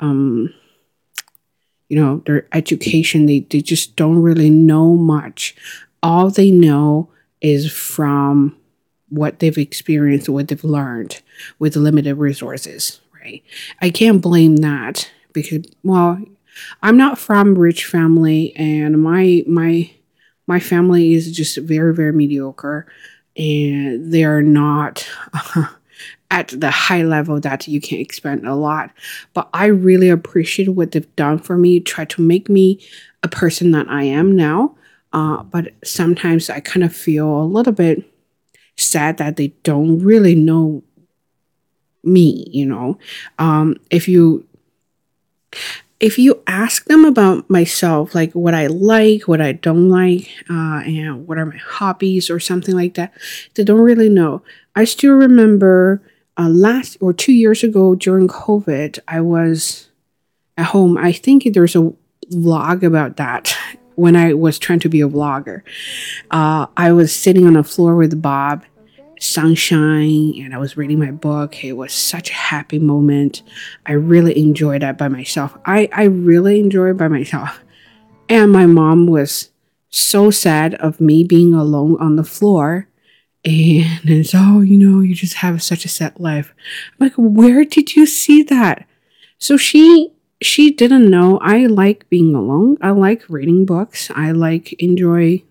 um, 0.00 0.52
you 1.88 2.00
know, 2.00 2.22
their 2.26 2.48
education. 2.52 3.26
They 3.26 3.40
they 3.40 3.60
just 3.60 3.94
don't 3.96 4.18
really 4.20 4.50
know 4.50 4.96
much. 4.96 5.54
All 6.02 6.30
they 6.30 6.50
know 6.50 7.08
is 7.40 7.70
from 7.72 8.56
what 9.08 9.38
they've 9.38 9.56
experienced, 9.58 10.28
what 10.28 10.48
they've 10.48 10.64
learned 10.64 11.22
with 11.60 11.76
limited 11.76 12.16
resources. 12.16 13.00
Right? 13.14 13.44
I 13.80 13.90
can't 13.90 14.20
blame 14.22 14.56
that 14.58 15.10
because, 15.32 15.66
well, 15.84 16.18
I'm 16.82 16.96
not 16.96 17.18
from 17.18 17.58
rich 17.58 17.84
family, 17.86 18.54
and 18.56 19.02
my 19.02 19.44
my 19.46 19.90
my 20.46 20.60
family 20.60 21.14
is 21.14 21.34
just 21.36 21.56
very 21.58 21.94
very 21.94 22.12
mediocre, 22.12 22.86
and 23.36 24.12
they 24.12 24.24
are 24.24 24.42
not. 24.42 25.08
Uh, 25.32 25.66
at 26.30 26.48
the 26.48 26.70
high 26.70 27.02
level 27.02 27.38
that 27.40 27.68
you 27.68 27.80
can 27.80 27.98
expect 27.98 28.44
a 28.44 28.54
lot. 28.54 28.90
But 29.32 29.48
I 29.52 29.66
really 29.66 30.08
appreciate 30.08 30.68
what 30.68 30.90
they've 30.90 31.16
done 31.16 31.38
for 31.38 31.56
me, 31.56 31.80
try 31.80 32.04
to 32.06 32.20
make 32.20 32.48
me 32.48 32.80
a 33.22 33.28
person 33.28 33.70
that 33.72 33.88
I 33.88 34.02
am 34.02 34.34
now. 34.34 34.74
Uh, 35.12 35.42
but 35.44 35.72
sometimes 35.84 36.50
I 36.50 36.60
kind 36.60 36.84
of 36.84 36.94
feel 36.94 37.28
a 37.28 37.44
little 37.44 37.72
bit 37.72 38.04
sad 38.76 39.18
that 39.18 39.36
they 39.36 39.48
don't 39.62 40.00
really 40.00 40.34
know 40.34 40.82
me, 42.02 42.46
you 42.50 42.66
know. 42.66 42.98
Um, 43.38 43.76
if 43.90 44.08
you 44.08 44.46
if 45.98 46.18
you 46.18 46.42
ask 46.46 46.84
them 46.86 47.04
about 47.04 47.48
myself, 47.48 48.14
like 48.14 48.32
what 48.32 48.54
I 48.54 48.66
like, 48.66 49.26
what 49.26 49.40
I 49.40 49.52
don't 49.52 49.88
like, 49.88 50.28
uh, 50.50 50.82
and 50.84 51.26
what 51.26 51.38
are 51.38 51.46
my 51.46 51.56
hobbies 51.56 52.28
or 52.28 52.38
something 52.38 52.74
like 52.74 52.94
that, 52.94 53.12
they 53.54 53.64
don't 53.64 53.80
really 53.80 54.08
know. 54.08 54.42
I 54.74 54.84
still 54.84 55.14
remember 55.14 56.02
uh, 56.38 56.48
last 56.48 56.98
or 57.00 57.12
two 57.12 57.32
years 57.32 57.62
ago 57.62 57.94
during 57.94 58.28
COVID, 58.28 58.98
I 59.08 59.22
was 59.22 59.88
at 60.58 60.66
home. 60.66 60.98
I 60.98 61.12
think 61.12 61.52
there's 61.54 61.76
a 61.76 61.92
vlog 62.30 62.82
about 62.82 63.16
that 63.16 63.56
when 63.94 64.16
I 64.16 64.34
was 64.34 64.58
trying 64.58 64.80
to 64.80 64.90
be 64.90 65.00
a 65.00 65.08
vlogger. 65.08 65.62
Uh, 66.30 66.66
I 66.76 66.92
was 66.92 67.14
sitting 67.14 67.46
on 67.46 67.54
the 67.54 67.64
floor 67.64 67.96
with 67.96 68.20
Bob 68.20 68.64
sunshine 69.20 70.34
and 70.38 70.54
I 70.54 70.58
was 70.58 70.76
reading 70.76 70.98
my 70.98 71.10
book. 71.10 71.64
It 71.64 71.72
was 71.72 71.92
such 71.92 72.30
a 72.30 72.34
happy 72.34 72.78
moment. 72.78 73.42
I 73.84 73.92
really 73.92 74.38
enjoyed 74.38 74.82
that 74.82 74.98
by 74.98 75.08
myself. 75.08 75.56
I, 75.64 75.88
I 75.92 76.04
really 76.04 76.60
enjoyed 76.60 76.96
by 76.96 77.08
myself. 77.08 77.62
And 78.28 78.52
my 78.52 78.66
mom 78.66 79.06
was 79.06 79.50
so 79.88 80.30
sad 80.30 80.74
of 80.74 81.00
me 81.00 81.24
being 81.24 81.54
alone 81.54 81.96
on 82.00 82.16
the 82.16 82.24
floor. 82.24 82.88
And 83.44 84.00
it's, 84.10 84.32
oh, 84.34 84.60
you 84.60 84.76
know, 84.76 85.00
you 85.00 85.14
just 85.14 85.34
have 85.34 85.62
such 85.62 85.84
a 85.84 85.88
sad 85.88 86.18
life. 86.18 86.52
I'm 86.92 87.06
like, 87.06 87.14
where 87.16 87.64
did 87.64 87.94
you 87.94 88.06
see 88.06 88.42
that? 88.44 88.86
So 89.38 89.56
she 89.56 90.12
she 90.42 90.70
didn't 90.70 91.08
know 91.08 91.38
I 91.38 91.66
like 91.66 92.08
being 92.10 92.34
alone. 92.34 92.76
I 92.82 92.90
like 92.90 93.28
reading 93.28 93.64
books. 93.64 94.10
I 94.14 94.32
like 94.32 94.72
enjoy 94.74 95.42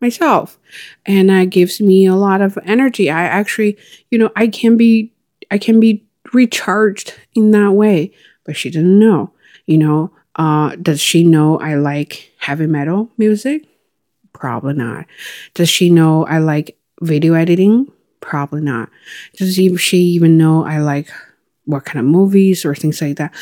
myself 0.00 0.58
and 1.06 1.28
that 1.30 1.50
gives 1.50 1.80
me 1.80 2.06
a 2.06 2.14
lot 2.14 2.40
of 2.40 2.58
energy. 2.64 3.10
I 3.10 3.24
actually 3.24 3.76
you 4.10 4.18
know 4.18 4.30
i 4.36 4.46
can 4.46 4.76
be 4.76 5.12
i 5.50 5.58
can 5.58 5.80
be 5.80 6.04
recharged 6.32 7.14
in 7.34 7.50
that 7.52 7.72
way 7.72 8.12
but 8.44 8.56
she 8.56 8.70
didn't 8.70 8.98
know 8.98 9.32
you 9.66 9.78
know 9.78 10.12
uh 10.36 10.76
does 10.76 11.00
she 11.00 11.24
know 11.24 11.58
i 11.58 11.74
like 11.74 12.32
heavy 12.38 12.66
metal 12.66 13.10
music? 13.18 13.66
Probably 14.32 14.74
not. 14.74 15.06
Does 15.54 15.68
she 15.68 15.90
know 15.90 16.24
i 16.26 16.38
like 16.38 16.76
video 17.00 17.34
editing? 17.34 17.90
Probably 18.20 18.60
not. 18.60 18.88
Does 19.36 19.54
she 19.54 19.98
even 19.98 20.38
know 20.38 20.64
i 20.64 20.78
like 20.78 21.10
what 21.64 21.84
kind 21.84 21.98
of 21.98 22.10
movies 22.10 22.64
or 22.64 22.74
things 22.74 23.02
like 23.02 23.16
that? 23.16 23.34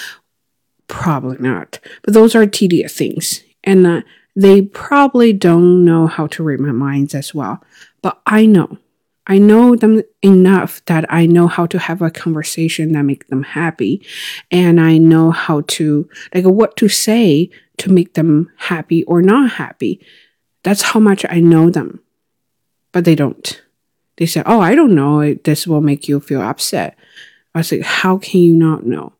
Probably 0.88 1.36
not. 1.38 1.78
But 2.02 2.14
those 2.14 2.34
are 2.34 2.46
tedious 2.46 2.94
things 2.96 3.42
and 3.64 3.86
uh, 3.86 4.02
they 4.36 4.60
probably 4.60 5.32
don't 5.32 5.84
know 5.84 6.06
how 6.06 6.26
to 6.28 6.44
read 6.44 6.60
my 6.60 6.70
minds 6.70 7.14
as 7.14 7.34
well, 7.34 7.64
but 8.02 8.20
I 8.26 8.44
know. 8.44 8.78
I 9.26 9.38
know 9.38 9.74
them 9.74 10.02
enough 10.22 10.84
that 10.84 11.04
I 11.12 11.26
know 11.26 11.48
how 11.48 11.66
to 11.66 11.78
have 11.78 12.00
a 12.00 12.10
conversation 12.10 12.92
that 12.92 13.02
make 13.02 13.26
them 13.26 13.42
happy 13.42 14.06
and 14.52 14.80
I 14.80 14.98
know 14.98 15.32
how 15.32 15.62
to 15.62 16.08
like 16.32 16.44
what 16.44 16.76
to 16.76 16.88
say 16.88 17.50
to 17.78 17.90
make 17.90 18.14
them 18.14 18.52
happy 18.56 19.02
or 19.04 19.22
not 19.22 19.52
happy. 19.52 20.00
That's 20.62 20.82
how 20.82 21.00
much 21.00 21.24
I 21.28 21.40
know 21.40 21.70
them. 21.70 22.00
But 22.92 23.04
they 23.04 23.16
don't. 23.16 23.62
They 24.16 24.26
say, 24.26 24.42
"Oh, 24.46 24.60
I 24.60 24.74
don't 24.74 24.94
know. 24.94 25.34
This 25.34 25.66
will 25.66 25.80
make 25.80 26.08
you 26.08 26.20
feel 26.20 26.40
upset." 26.40 26.96
I 27.54 27.58
was 27.58 27.72
like, 27.72 27.82
"How 27.82 28.18
can 28.18 28.40
you 28.40 28.54
not 28.54 28.86
know?" 28.86 29.12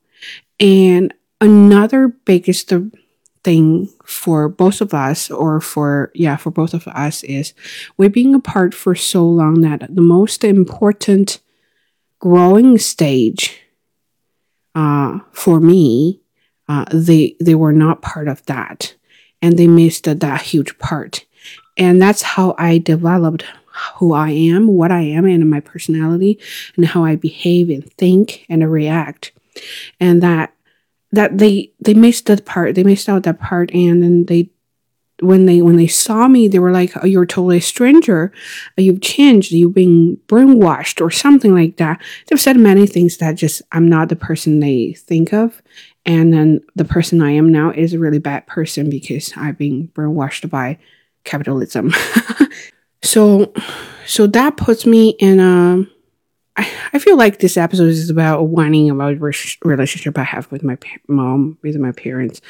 And 0.61 1.13
another 1.41 2.09
biggest 2.09 2.73
thing 3.47 3.89
for 4.05 4.49
both 4.49 4.81
of 4.81 4.93
us 4.93 5.31
or 5.31 5.61
for 5.61 6.11
yeah 6.15 6.35
for 6.35 6.51
both 6.51 6.75
of 6.75 6.89
us 6.89 7.23
is 7.23 7.55
we're 7.97 8.11
being 8.11 8.35
apart 8.35 8.75
for 8.75 8.97
so 8.97 9.25
long 9.25 9.61
that 9.61 9.87
the 9.89 10.03
most 10.03 10.43
important 10.43 11.39
growing 12.19 12.77
stage 12.77 13.61
uh, 14.75 15.21
for 15.31 15.61
me 15.61 16.21
uh, 16.69 16.87
they 16.91 17.37
they 17.39 17.55
were 17.55 17.73
not 17.73 18.03
part 18.03 18.27
of 18.27 18.45
that 18.47 18.97
and 19.41 19.57
they 19.57 19.69
missed 19.69 20.07
that 20.07 20.43
huge 20.43 20.77
part. 20.81 21.25
And 21.77 22.03
that's 22.03 22.23
how 22.23 22.57
i 22.59 22.79
developed 22.79 23.45
who 23.97 24.13
i 24.13 24.31
am 24.31 24.67
what 24.67 24.91
i 24.91 25.03
am 25.03 25.27
and 25.27 25.49
my 25.49 25.61
personality 25.61 26.41
and 26.75 26.87
how 26.87 27.05
i 27.05 27.15
behave 27.15 27.69
and 27.71 27.93
think 27.93 28.45
and 28.49 28.69
react. 28.69 29.31
And 30.01 30.21
that 30.23 30.56
that 31.13 31.39
they 31.39 31.73
they 31.81 31.95
missed 31.95 32.27
that 32.27 32.45
part. 32.45 32.75
They 32.75 32.85
missed 32.85 33.09
out 33.09 33.23
that 33.25 33.41
part. 33.41 33.73
And 33.73 34.03
then 34.03 34.27
they 34.27 34.51
when 35.21 35.47
they 35.47 35.63
when 35.63 35.77
they 35.77 35.87
saw 35.87 36.29
me 36.29 36.47
they 36.47 36.59
were 36.59 36.73
like 36.73 36.93
oh, 37.03 37.07
you're 37.07 37.27
totally 37.27 37.59
a 37.59 37.63
stranger. 37.63 38.33
You've 38.77 39.01
changed. 39.01 39.53
You've 39.53 39.75
been 39.75 40.19
brainwashed 40.27 41.01
or 41.01 41.11
something 41.11 41.55
like 41.55 41.77
that. 41.79 42.03
They've 42.27 42.41
said 42.41 42.57
many 42.57 42.87
things 42.87 43.17
that 43.19 43.37
just 43.37 43.63
i'm 43.73 43.89
not 43.89 44.09
the 44.09 44.17
person 44.17 44.61
they 44.61 44.93
think 44.93 45.33
of. 45.33 45.63
And 46.05 46.33
then 46.33 46.61
the 46.75 46.85
person 46.85 47.23
i 47.23 47.31
am 47.31 47.51
now 47.51 47.71
is 47.71 47.93
a 47.93 47.99
really 47.99 48.19
bad 48.19 48.47
person 48.47 48.91
because 48.91 49.33
i've 49.37 49.59
been 49.59 49.89
brainwashed 49.89 50.51
by 50.51 50.79
capitalism. 51.25 51.93
So 53.07 53.53
so 54.07 54.27
that 54.29 54.57
puts 54.57 54.85
me 54.85 55.11
in 55.19 55.41
a 55.41 55.85
I, 56.57 56.99
feel 56.99 57.17
like 57.17 57.39
this 57.39 57.57
episode 57.57 57.89
is 57.89 58.11
about 58.11 58.45
whining 58.45 58.91
about 58.91 59.21
relationship 59.21 60.19
I 60.19 60.23
have 60.23 60.51
with 60.51 60.63
my 60.63 60.79
mom, 61.09 61.59
with 61.63 61.77
my 61.77 61.93
parents. 61.93 62.41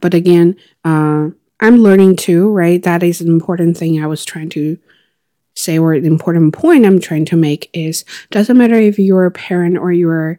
But 0.00 0.14
again, 0.14 0.56
uh, 0.84 1.30
I'm 1.60 1.76
learning 1.78 2.16
too, 2.16 2.50
right? 2.50 2.82
That 2.82 3.02
is 3.02 3.20
an 3.20 3.28
important 3.28 3.76
thing 3.76 4.02
I 4.02 4.06
was 4.06 4.24
trying 4.24 4.50
to 4.50 4.78
say, 5.54 5.78
or 5.78 5.98
the 5.98 6.06
important 6.06 6.52
point 6.52 6.84
I'm 6.84 7.00
trying 7.00 7.24
to 7.26 7.36
make 7.36 7.70
is 7.72 8.04
doesn't 8.30 8.58
matter 8.58 8.74
if 8.74 8.98
you're 8.98 9.24
a 9.24 9.30
parent 9.30 9.78
or 9.78 9.92
you're 9.92 10.38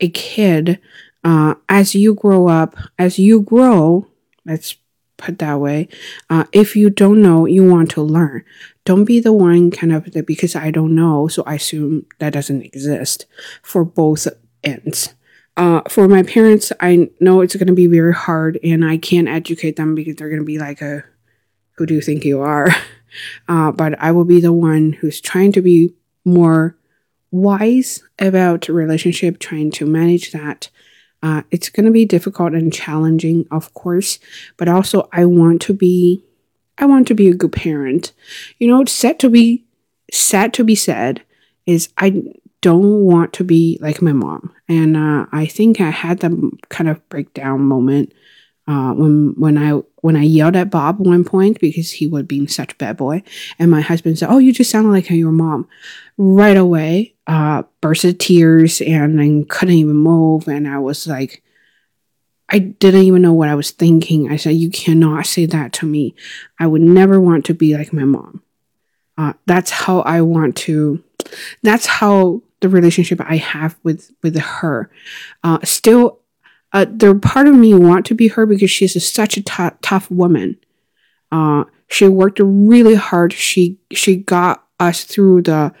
a 0.00 0.08
kid, 0.08 0.80
uh, 1.24 1.54
as 1.68 1.94
you 1.94 2.14
grow 2.14 2.48
up, 2.48 2.76
as 2.98 3.18
you 3.18 3.40
grow, 3.40 4.06
let's 4.44 4.76
put 5.18 5.38
that 5.40 5.60
way, 5.60 5.88
uh, 6.30 6.44
if 6.52 6.74
you 6.74 6.88
don't 6.88 7.20
know, 7.20 7.44
you 7.44 7.68
want 7.68 7.90
to 7.92 8.02
learn 8.02 8.44
don't 8.88 9.04
be 9.04 9.20
the 9.20 9.34
one 9.34 9.70
kind 9.70 9.92
of 9.92 10.08
because 10.24 10.56
I 10.56 10.70
don't 10.70 10.94
know, 10.94 11.28
so 11.28 11.42
I 11.42 11.56
assume 11.56 12.06
that 12.20 12.32
doesn't 12.32 12.62
exist 12.62 13.26
for 13.62 13.84
both 13.84 14.26
ends. 14.64 15.14
Uh, 15.58 15.82
for 15.90 16.08
my 16.08 16.22
parents, 16.22 16.72
I 16.80 17.10
know 17.20 17.42
it's 17.42 17.54
going 17.54 17.66
to 17.66 17.74
be 17.74 17.86
very 17.86 18.14
hard, 18.14 18.58
and 18.64 18.82
I 18.82 18.96
can't 18.96 19.28
educate 19.28 19.76
them 19.76 19.94
because 19.94 20.16
they're 20.16 20.30
going 20.30 20.40
to 20.40 20.46
be 20.46 20.58
like, 20.58 20.80
a, 20.80 21.04
"Who 21.72 21.84
do 21.84 21.92
you 21.92 22.00
think 22.00 22.24
you 22.24 22.40
are?" 22.40 22.74
Uh, 23.48 23.72
but 23.72 23.98
I 23.98 24.12
will 24.12 24.26
be 24.26 24.38
the 24.38 24.52
one 24.52 24.92
who's 24.92 25.18
trying 25.18 25.50
to 25.52 25.62
be 25.62 25.94
more 26.26 26.76
wise 27.30 28.02
about 28.18 28.68
relationship, 28.68 29.38
trying 29.38 29.70
to 29.72 29.86
manage 29.86 30.30
that. 30.32 30.68
Uh, 31.22 31.42
it's 31.50 31.68
going 31.68 31.86
to 31.86 31.92
be 31.92 32.04
difficult 32.04 32.52
and 32.52 32.72
challenging, 32.72 33.46
of 33.50 33.74
course, 33.74 34.18
but 34.56 34.68
also 34.68 35.08
I 35.12 35.24
want 35.24 35.60
to 35.62 35.72
be, 35.72 36.22
I 36.78 36.86
want 36.86 37.08
to 37.08 37.14
be 37.14 37.28
a 37.28 37.34
good 37.34 37.52
parent. 37.52 38.12
You 38.58 38.68
know, 38.68 38.84
sad 38.84 39.18
to 39.20 39.30
be, 39.30 39.64
sad 40.12 40.54
to 40.54 40.64
be 40.64 40.74
said 40.74 41.22
is 41.66 41.88
I 41.98 42.22
don't 42.60 43.04
want 43.04 43.32
to 43.34 43.44
be 43.44 43.78
like 43.80 44.02
my 44.02 44.12
mom. 44.12 44.52
And 44.68 44.96
uh, 44.96 45.26
I 45.32 45.46
think 45.46 45.80
I 45.80 45.90
had 45.90 46.20
that 46.20 46.32
kind 46.68 46.88
of 46.88 47.06
breakdown 47.08 47.62
moment 47.62 48.12
uh, 48.68 48.92
when 48.92 49.34
when 49.38 49.56
I 49.56 49.80
when 50.02 50.14
I 50.14 50.22
yelled 50.22 50.54
at 50.54 50.70
Bob 50.70 51.00
one 51.00 51.24
point 51.24 51.58
because 51.58 51.90
he 51.90 52.06
was 52.06 52.24
being 52.24 52.46
such 52.48 52.74
a 52.74 52.76
bad 52.76 52.98
boy, 52.98 53.22
and 53.58 53.70
my 53.70 53.80
husband 53.80 54.18
said, 54.18 54.28
"Oh, 54.28 54.38
you 54.38 54.52
just 54.52 54.70
sounded 54.70 54.90
like 54.90 55.08
your 55.08 55.32
mom." 55.32 55.66
Right 56.18 56.56
away, 56.56 57.14
uh, 57.28 57.62
burst 57.82 58.04
of 58.04 58.16
tears, 58.18 58.80
and 58.80 59.20
I 59.20 59.44
couldn't 59.48 59.74
even 59.74 59.96
move, 59.96 60.48
and 60.48 60.66
I 60.66 60.78
was 60.78 61.06
like, 61.06 61.42
I 62.48 62.58
didn't 62.58 63.02
even 63.02 63.20
know 63.20 63.34
what 63.34 63.50
I 63.50 63.54
was 63.54 63.70
thinking. 63.70 64.32
I 64.32 64.36
said, 64.36 64.56
"You 64.56 64.70
cannot 64.70 65.26
say 65.26 65.44
that 65.44 65.74
to 65.74 65.86
me. 65.86 66.14
I 66.58 66.66
would 66.66 66.80
never 66.80 67.20
want 67.20 67.44
to 67.46 67.54
be 67.54 67.76
like 67.76 67.92
my 67.92 68.04
mom." 68.04 68.42
Uh, 69.18 69.34
that's 69.44 69.70
how 69.70 70.00
I 70.00 70.22
want 70.22 70.56
to. 70.56 71.04
That's 71.62 71.84
how 71.84 72.42
the 72.60 72.70
relationship 72.70 73.20
I 73.20 73.36
have 73.36 73.76
with 73.82 74.10
with 74.22 74.38
her. 74.38 74.90
Uh, 75.44 75.58
still, 75.64 76.20
uh, 76.72 76.86
the 76.88 77.14
part 77.14 77.46
of 77.46 77.54
me 77.54 77.74
want 77.74 78.06
to 78.06 78.14
be 78.14 78.28
her 78.28 78.46
because 78.46 78.70
she's 78.70 78.92
such 78.94 79.02
a, 79.02 79.06
such 79.06 79.36
a 79.36 79.42
t- 79.42 79.76
tough 79.82 80.10
woman. 80.10 80.56
Uh, 81.30 81.64
she 81.88 82.08
worked 82.08 82.40
really 82.42 82.94
hard. 82.94 83.34
She 83.34 83.78
she 83.92 84.16
got 84.16 84.64
us 84.80 85.04
through 85.04 85.42
the 85.42 85.74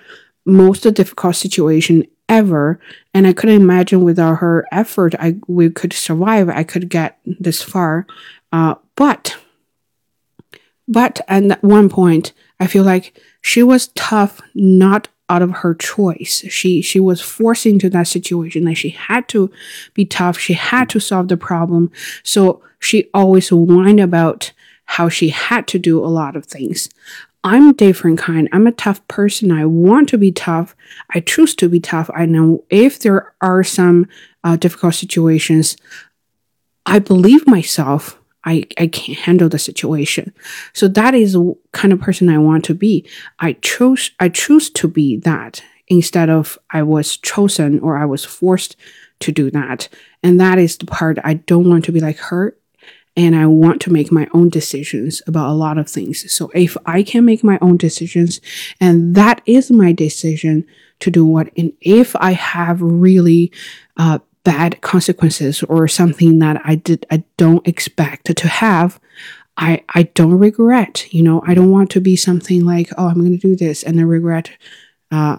most 0.48 0.82
difficult 0.82 1.36
situation 1.36 2.04
ever, 2.28 2.80
and 3.14 3.26
I 3.26 3.32
couldn't 3.32 3.60
imagine 3.60 4.02
without 4.02 4.36
her 4.36 4.66
effort, 4.72 5.14
I 5.18 5.36
we 5.46 5.70
could 5.70 5.92
survive. 5.92 6.48
I 6.48 6.64
could 6.64 6.88
get 6.88 7.18
this 7.24 7.62
far, 7.62 8.06
uh, 8.52 8.76
but 8.96 9.36
but 10.86 11.20
at 11.28 11.62
one 11.62 11.88
point, 11.88 12.32
I 12.58 12.66
feel 12.66 12.84
like 12.84 13.18
she 13.40 13.62
was 13.62 13.88
tough 13.88 14.40
not 14.54 15.08
out 15.28 15.42
of 15.42 15.50
her 15.50 15.74
choice. 15.74 16.44
She 16.48 16.80
she 16.80 16.98
was 16.98 17.20
forced 17.20 17.66
into 17.66 17.90
that 17.90 18.08
situation 18.08 18.64
that 18.64 18.76
she 18.76 18.90
had 18.90 19.28
to 19.28 19.50
be 19.94 20.04
tough. 20.04 20.38
She 20.38 20.54
had 20.54 20.88
to 20.90 21.00
solve 21.00 21.28
the 21.28 21.36
problem. 21.36 21.90
So 22.22 22.62
she 22.78 23.10
always 23.12 23.50
whined 23.50 24.00
about 24.00 24.52
how 24.86 25.10
she 25.10 25.28
had 25.28 25.66
to 25.68 25.78
do 25.78 26.02
a 26.02 26.08
lot 26.08 26.34
of 26.34 26.46
things. 26.46 26.88
I'm 27.44 27.72
different 27.72 28.18
kind. 28.18 28.48
I'm 28.52 28.66
a 28.66 28.72
tough 28.72 29.06
person. 29.08 29.52
I 29.52 29.64
want 29.64 30.08
to 30.10 30.18
be 30.18 30.32
tough. 30.32 30.74
I 31.14 31.20
choose 31.20 31.54
to 31.56 31.68
be 31.68 31.80
tough. 31.80 32.10
I 32.14 32.26
know 32.26 32.64
if 32.68 32.98
there 33.00 33.34
are 33.40 33.62
some 33.62 34.08
uh, 34.42 34.56
difficult 34.56 34.94
situations, 34.94 35.76
I 36.84 36.98
believe 36.98 37.46
myself 37.46 38.18
I, 38.44 38.64
I 38.78 38.86
can't 38.86 39.18
handle 39.18 39.48
the 39.48 39.58
situation. 39.58 40.32
So 40.72 40.88
that 40.88 41.14
is 41.14 41.34
the 41.34 41.54
kind 41.72 41.92
of 41.92 42.00
person 42.00 42.28
I 42.28 42.38
want 42.38 42.64
to 42.66 42.74
be. 42.74 43.06
I 43.38 43.54
chose 43.54 44.10
I 44.20 44.28
choose 44.28 44.70
to 44.70 44.88
be 44.88 45.18
that 45.18 45.62
instead 45.88 46.30
of 46.30 46.58
I 46.70 46.82
was 46.82 47.16
chosen 47.16 47.78
or 47.80 47.98
I 47.98 48.04
was 48.04 48.24
forced 48.24 48.76
to 49.20 49.32
do 49.32 49.50
that. 49.50 49.88
And 50.22 50.40
that 50.40 50.58
is 50.58 50.76
the 50.76 50.86
part 50.86 51.18
I 51.24 51.34
don't 51.34 51.68
want 51.68 51.84
to 51.86 51.92
be 51.92 52.00
like 52.00 52.18
her. 52.18 52.56
And 53.18 53.34
I 53.34 53.46
want 53.46 53.80
to 53.82 53.92
make 53.92 54.12
my 54.12 54.28
own 54.32 54.48
decisions 54.48 55.22
about 55.26 55.50
a 55.50 55.52
lot 55.52 55.76
of 55.76 55.90
things. 55.90 56.32
So 56.32 56.52
if 56.54 56.76
I 56.86 57.02
can 57.02 57.24
make 57.24 57.42
my 57.42 57.58
own 57.60 57.76
decisions 57.76 58.40
and 58.80 59.16
that 59.16 59.42
is 59.44 59.72
my 59.72 59.92
decision 59.92 60.64
to 61.00 61.10
do 61.10 61.24
what, 61.24 61.50
and 61.56 61.72
if 61.80 62.14
I 62.16 62.32
have 62.32 62.80
really 62.80 63.50
uh, 63.96 64.20
bad 64.44 64.80
consequences 64.82 65.64
or 65.64 65.88
something 65.88 66.38
that 66.38 66.62
I 66.64 66.76
did 66.76 67.06
I 67.10 67.24
don't 67.36 67.66
expect 67.66 68.34
to 68.36 68.48
have, 68.48 69.00
I 69.56 69.82
I 69.94 70.04
don't 70.04 70.38
regret. 70.38 71.12
You 71.12 71.24
know, 71.24 71.42
I 71.44 71.54
don't 71.54 71.72
want 71.72 71.90
to 71.90 72.00
be 72.00 72.14
something 72.14 72.64
like, 72.64 72.88
oh, 72.96 73.08
I'm 73.08 73.18
going 73.18 73.38
to 73.38 73.48
do 73.48 73.56
this 73.56 73.82
and 73.82 73.98
then 73.98 74.06
regret. 74.06 74.50
Uh, 75.10 75.38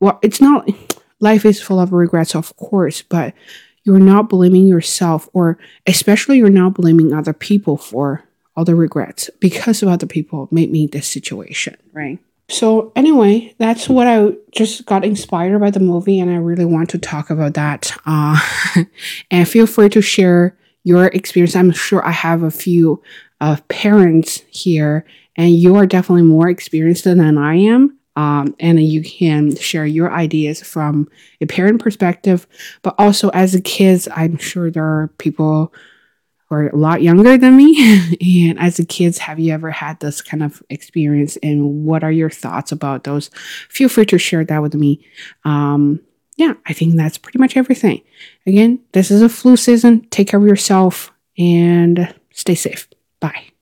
well, 0.00 0.18
it's 0.22 0.40
not. 0.40 0.68
Life 1.20 1.44
is 1.44 1.60
full 1.60 1.78
of 1.78 1.92
regrets, 1.92 2.34
of 2.34 2.56
course, 2.56 3.02
but 3.02 3.34
you're 3.84 3.98
not 3.98 4.28
blaming 4.28 4.66
yourself, 4.66 5.28
or 5.32 5.58
especially 5.86 6.38
you're 6.38 6.50
not 6.50 6.74
blaming 6.74 7.12
other 7.12 7.32
people 7.32 7.76
for 7.76 8.24
all 8.56 8.64
the 8.64 8.74
regrets 8.74 9.30
because 9.40 9.82
of 9.82 9.88
other 9.88 10.06
people 10.06 10.48
made 10.50 10.70
me 10.70 10.86
this 10.86 11.06
situation, 11.06 11.76
right? 11.92 12.18
So, 12.48 12.92
anyway, 12.96 13.54
that's 13.58 13.88
what 13.88 14.08
I 14.08 14.32
just 14.50 14.84
got 14.84 15.04
inspired 15.04 15.60
by 15.60 15.70
the 15.70 15.78
movie, 15.78 16.18
and 16.18 16.30
I 16.30 16.34
really 16.34 16.64
want 16.64 16.90
to 16.90 16.98
talk 16.98 17.30
about 17.30 17.54
that. 17.54 17.96
Uh, 18.04 18.40
and 19.30 19.48
feel 19.48 19.68
free 19.68 19.88
to 19.90 20.02
share 20.02 20.58
your 20.82 21.06
experience. 21.06 21.54
I'm 21.54 21.70
sure 21.70 22.04
I 22.04 22.10
have 22.10 22.42
a 22.42 22.50
few 22.50 23.02
uh, 23.40 23.56
parents 23.68 24.42
here, 24.50 25.06
and 25.36 25.54
you 25.54 25.76
are 25.76 25.86
definitely 25.86 26.24
more 26.24 26.48
experienced 26.48 27.04
than 27.04 27.38
I 27.38 27.54
am. 27.54 27.96
Um, 28.20 28.54
and 28.60 28.78
you 28.78 29.02
can 29.02 29.56
share 29.56 29.86
your 29.86 30.12
ideas 30.12 30.62
from 30.62 31.08
a 31.40 31.46
parent 31.46 31.80
perspective, 31.80 32.46
but 32.82 32.94
also 32.98 33.30
as 33.30 33.54
a 33.54 33.62
kids, 33.62 34.08
I'm 34.14 34.36
sure 34.36 34.70
there 34.70 34.84
are 34.84 35.10
people 35.16 35.72
who 36.46 36.54
are 36.56 36.68
a 36.68 36.76
lot 36.76 37.00
younger 37.00 37.38
than 37.38 37.56
me. 37.56 37.78
and 38.50 38.58
as 38.60 38.78
a 38.78 38.84
kids, 38.84 39.16
have 39.16 39.38
you 39.38 39.54
ever 39.54 39.70
had 39.70 40.00
this 40.00 40.20
kind 40.20 40.42
of 40.42 40.62
experience? 40.68 41.38
And 41.42 41.86
what 41.86 42.04
are 42.04 42.12
your 42.12 42.28
thoughts 42.28 42.72
about 42.72 43.04
those? 43.04 43.30
Feel 43.70 43.88
free 43.88 44.04
to 44.06 44.18
share 44.18 44.44
that 44.44 44.60
with 44.60 44.74
me. 44.74 45.02
Um, 45.46 46.00
yeah, 46.36 46.52
I 46.66 46.74
think 46.74 46.96
that's 46.96 47.16
pretty 47.16 47.38
much 47.38 47.56
everything. 47.56 48.02
Again, 48.46 48.80
this 48.92 49.10
is 49.10 49.22
a 49.22 49.30
flu 49.30 49.56
season. 49.56 50.06
Take 50.10 50.28
care 50.28 50.40
of 50.40 50.46
yourself 50.46 51.10
and 51.38 52.14
stay 52.32 52.54
safe. 52.54 52.86
Bye. 53.18 53.50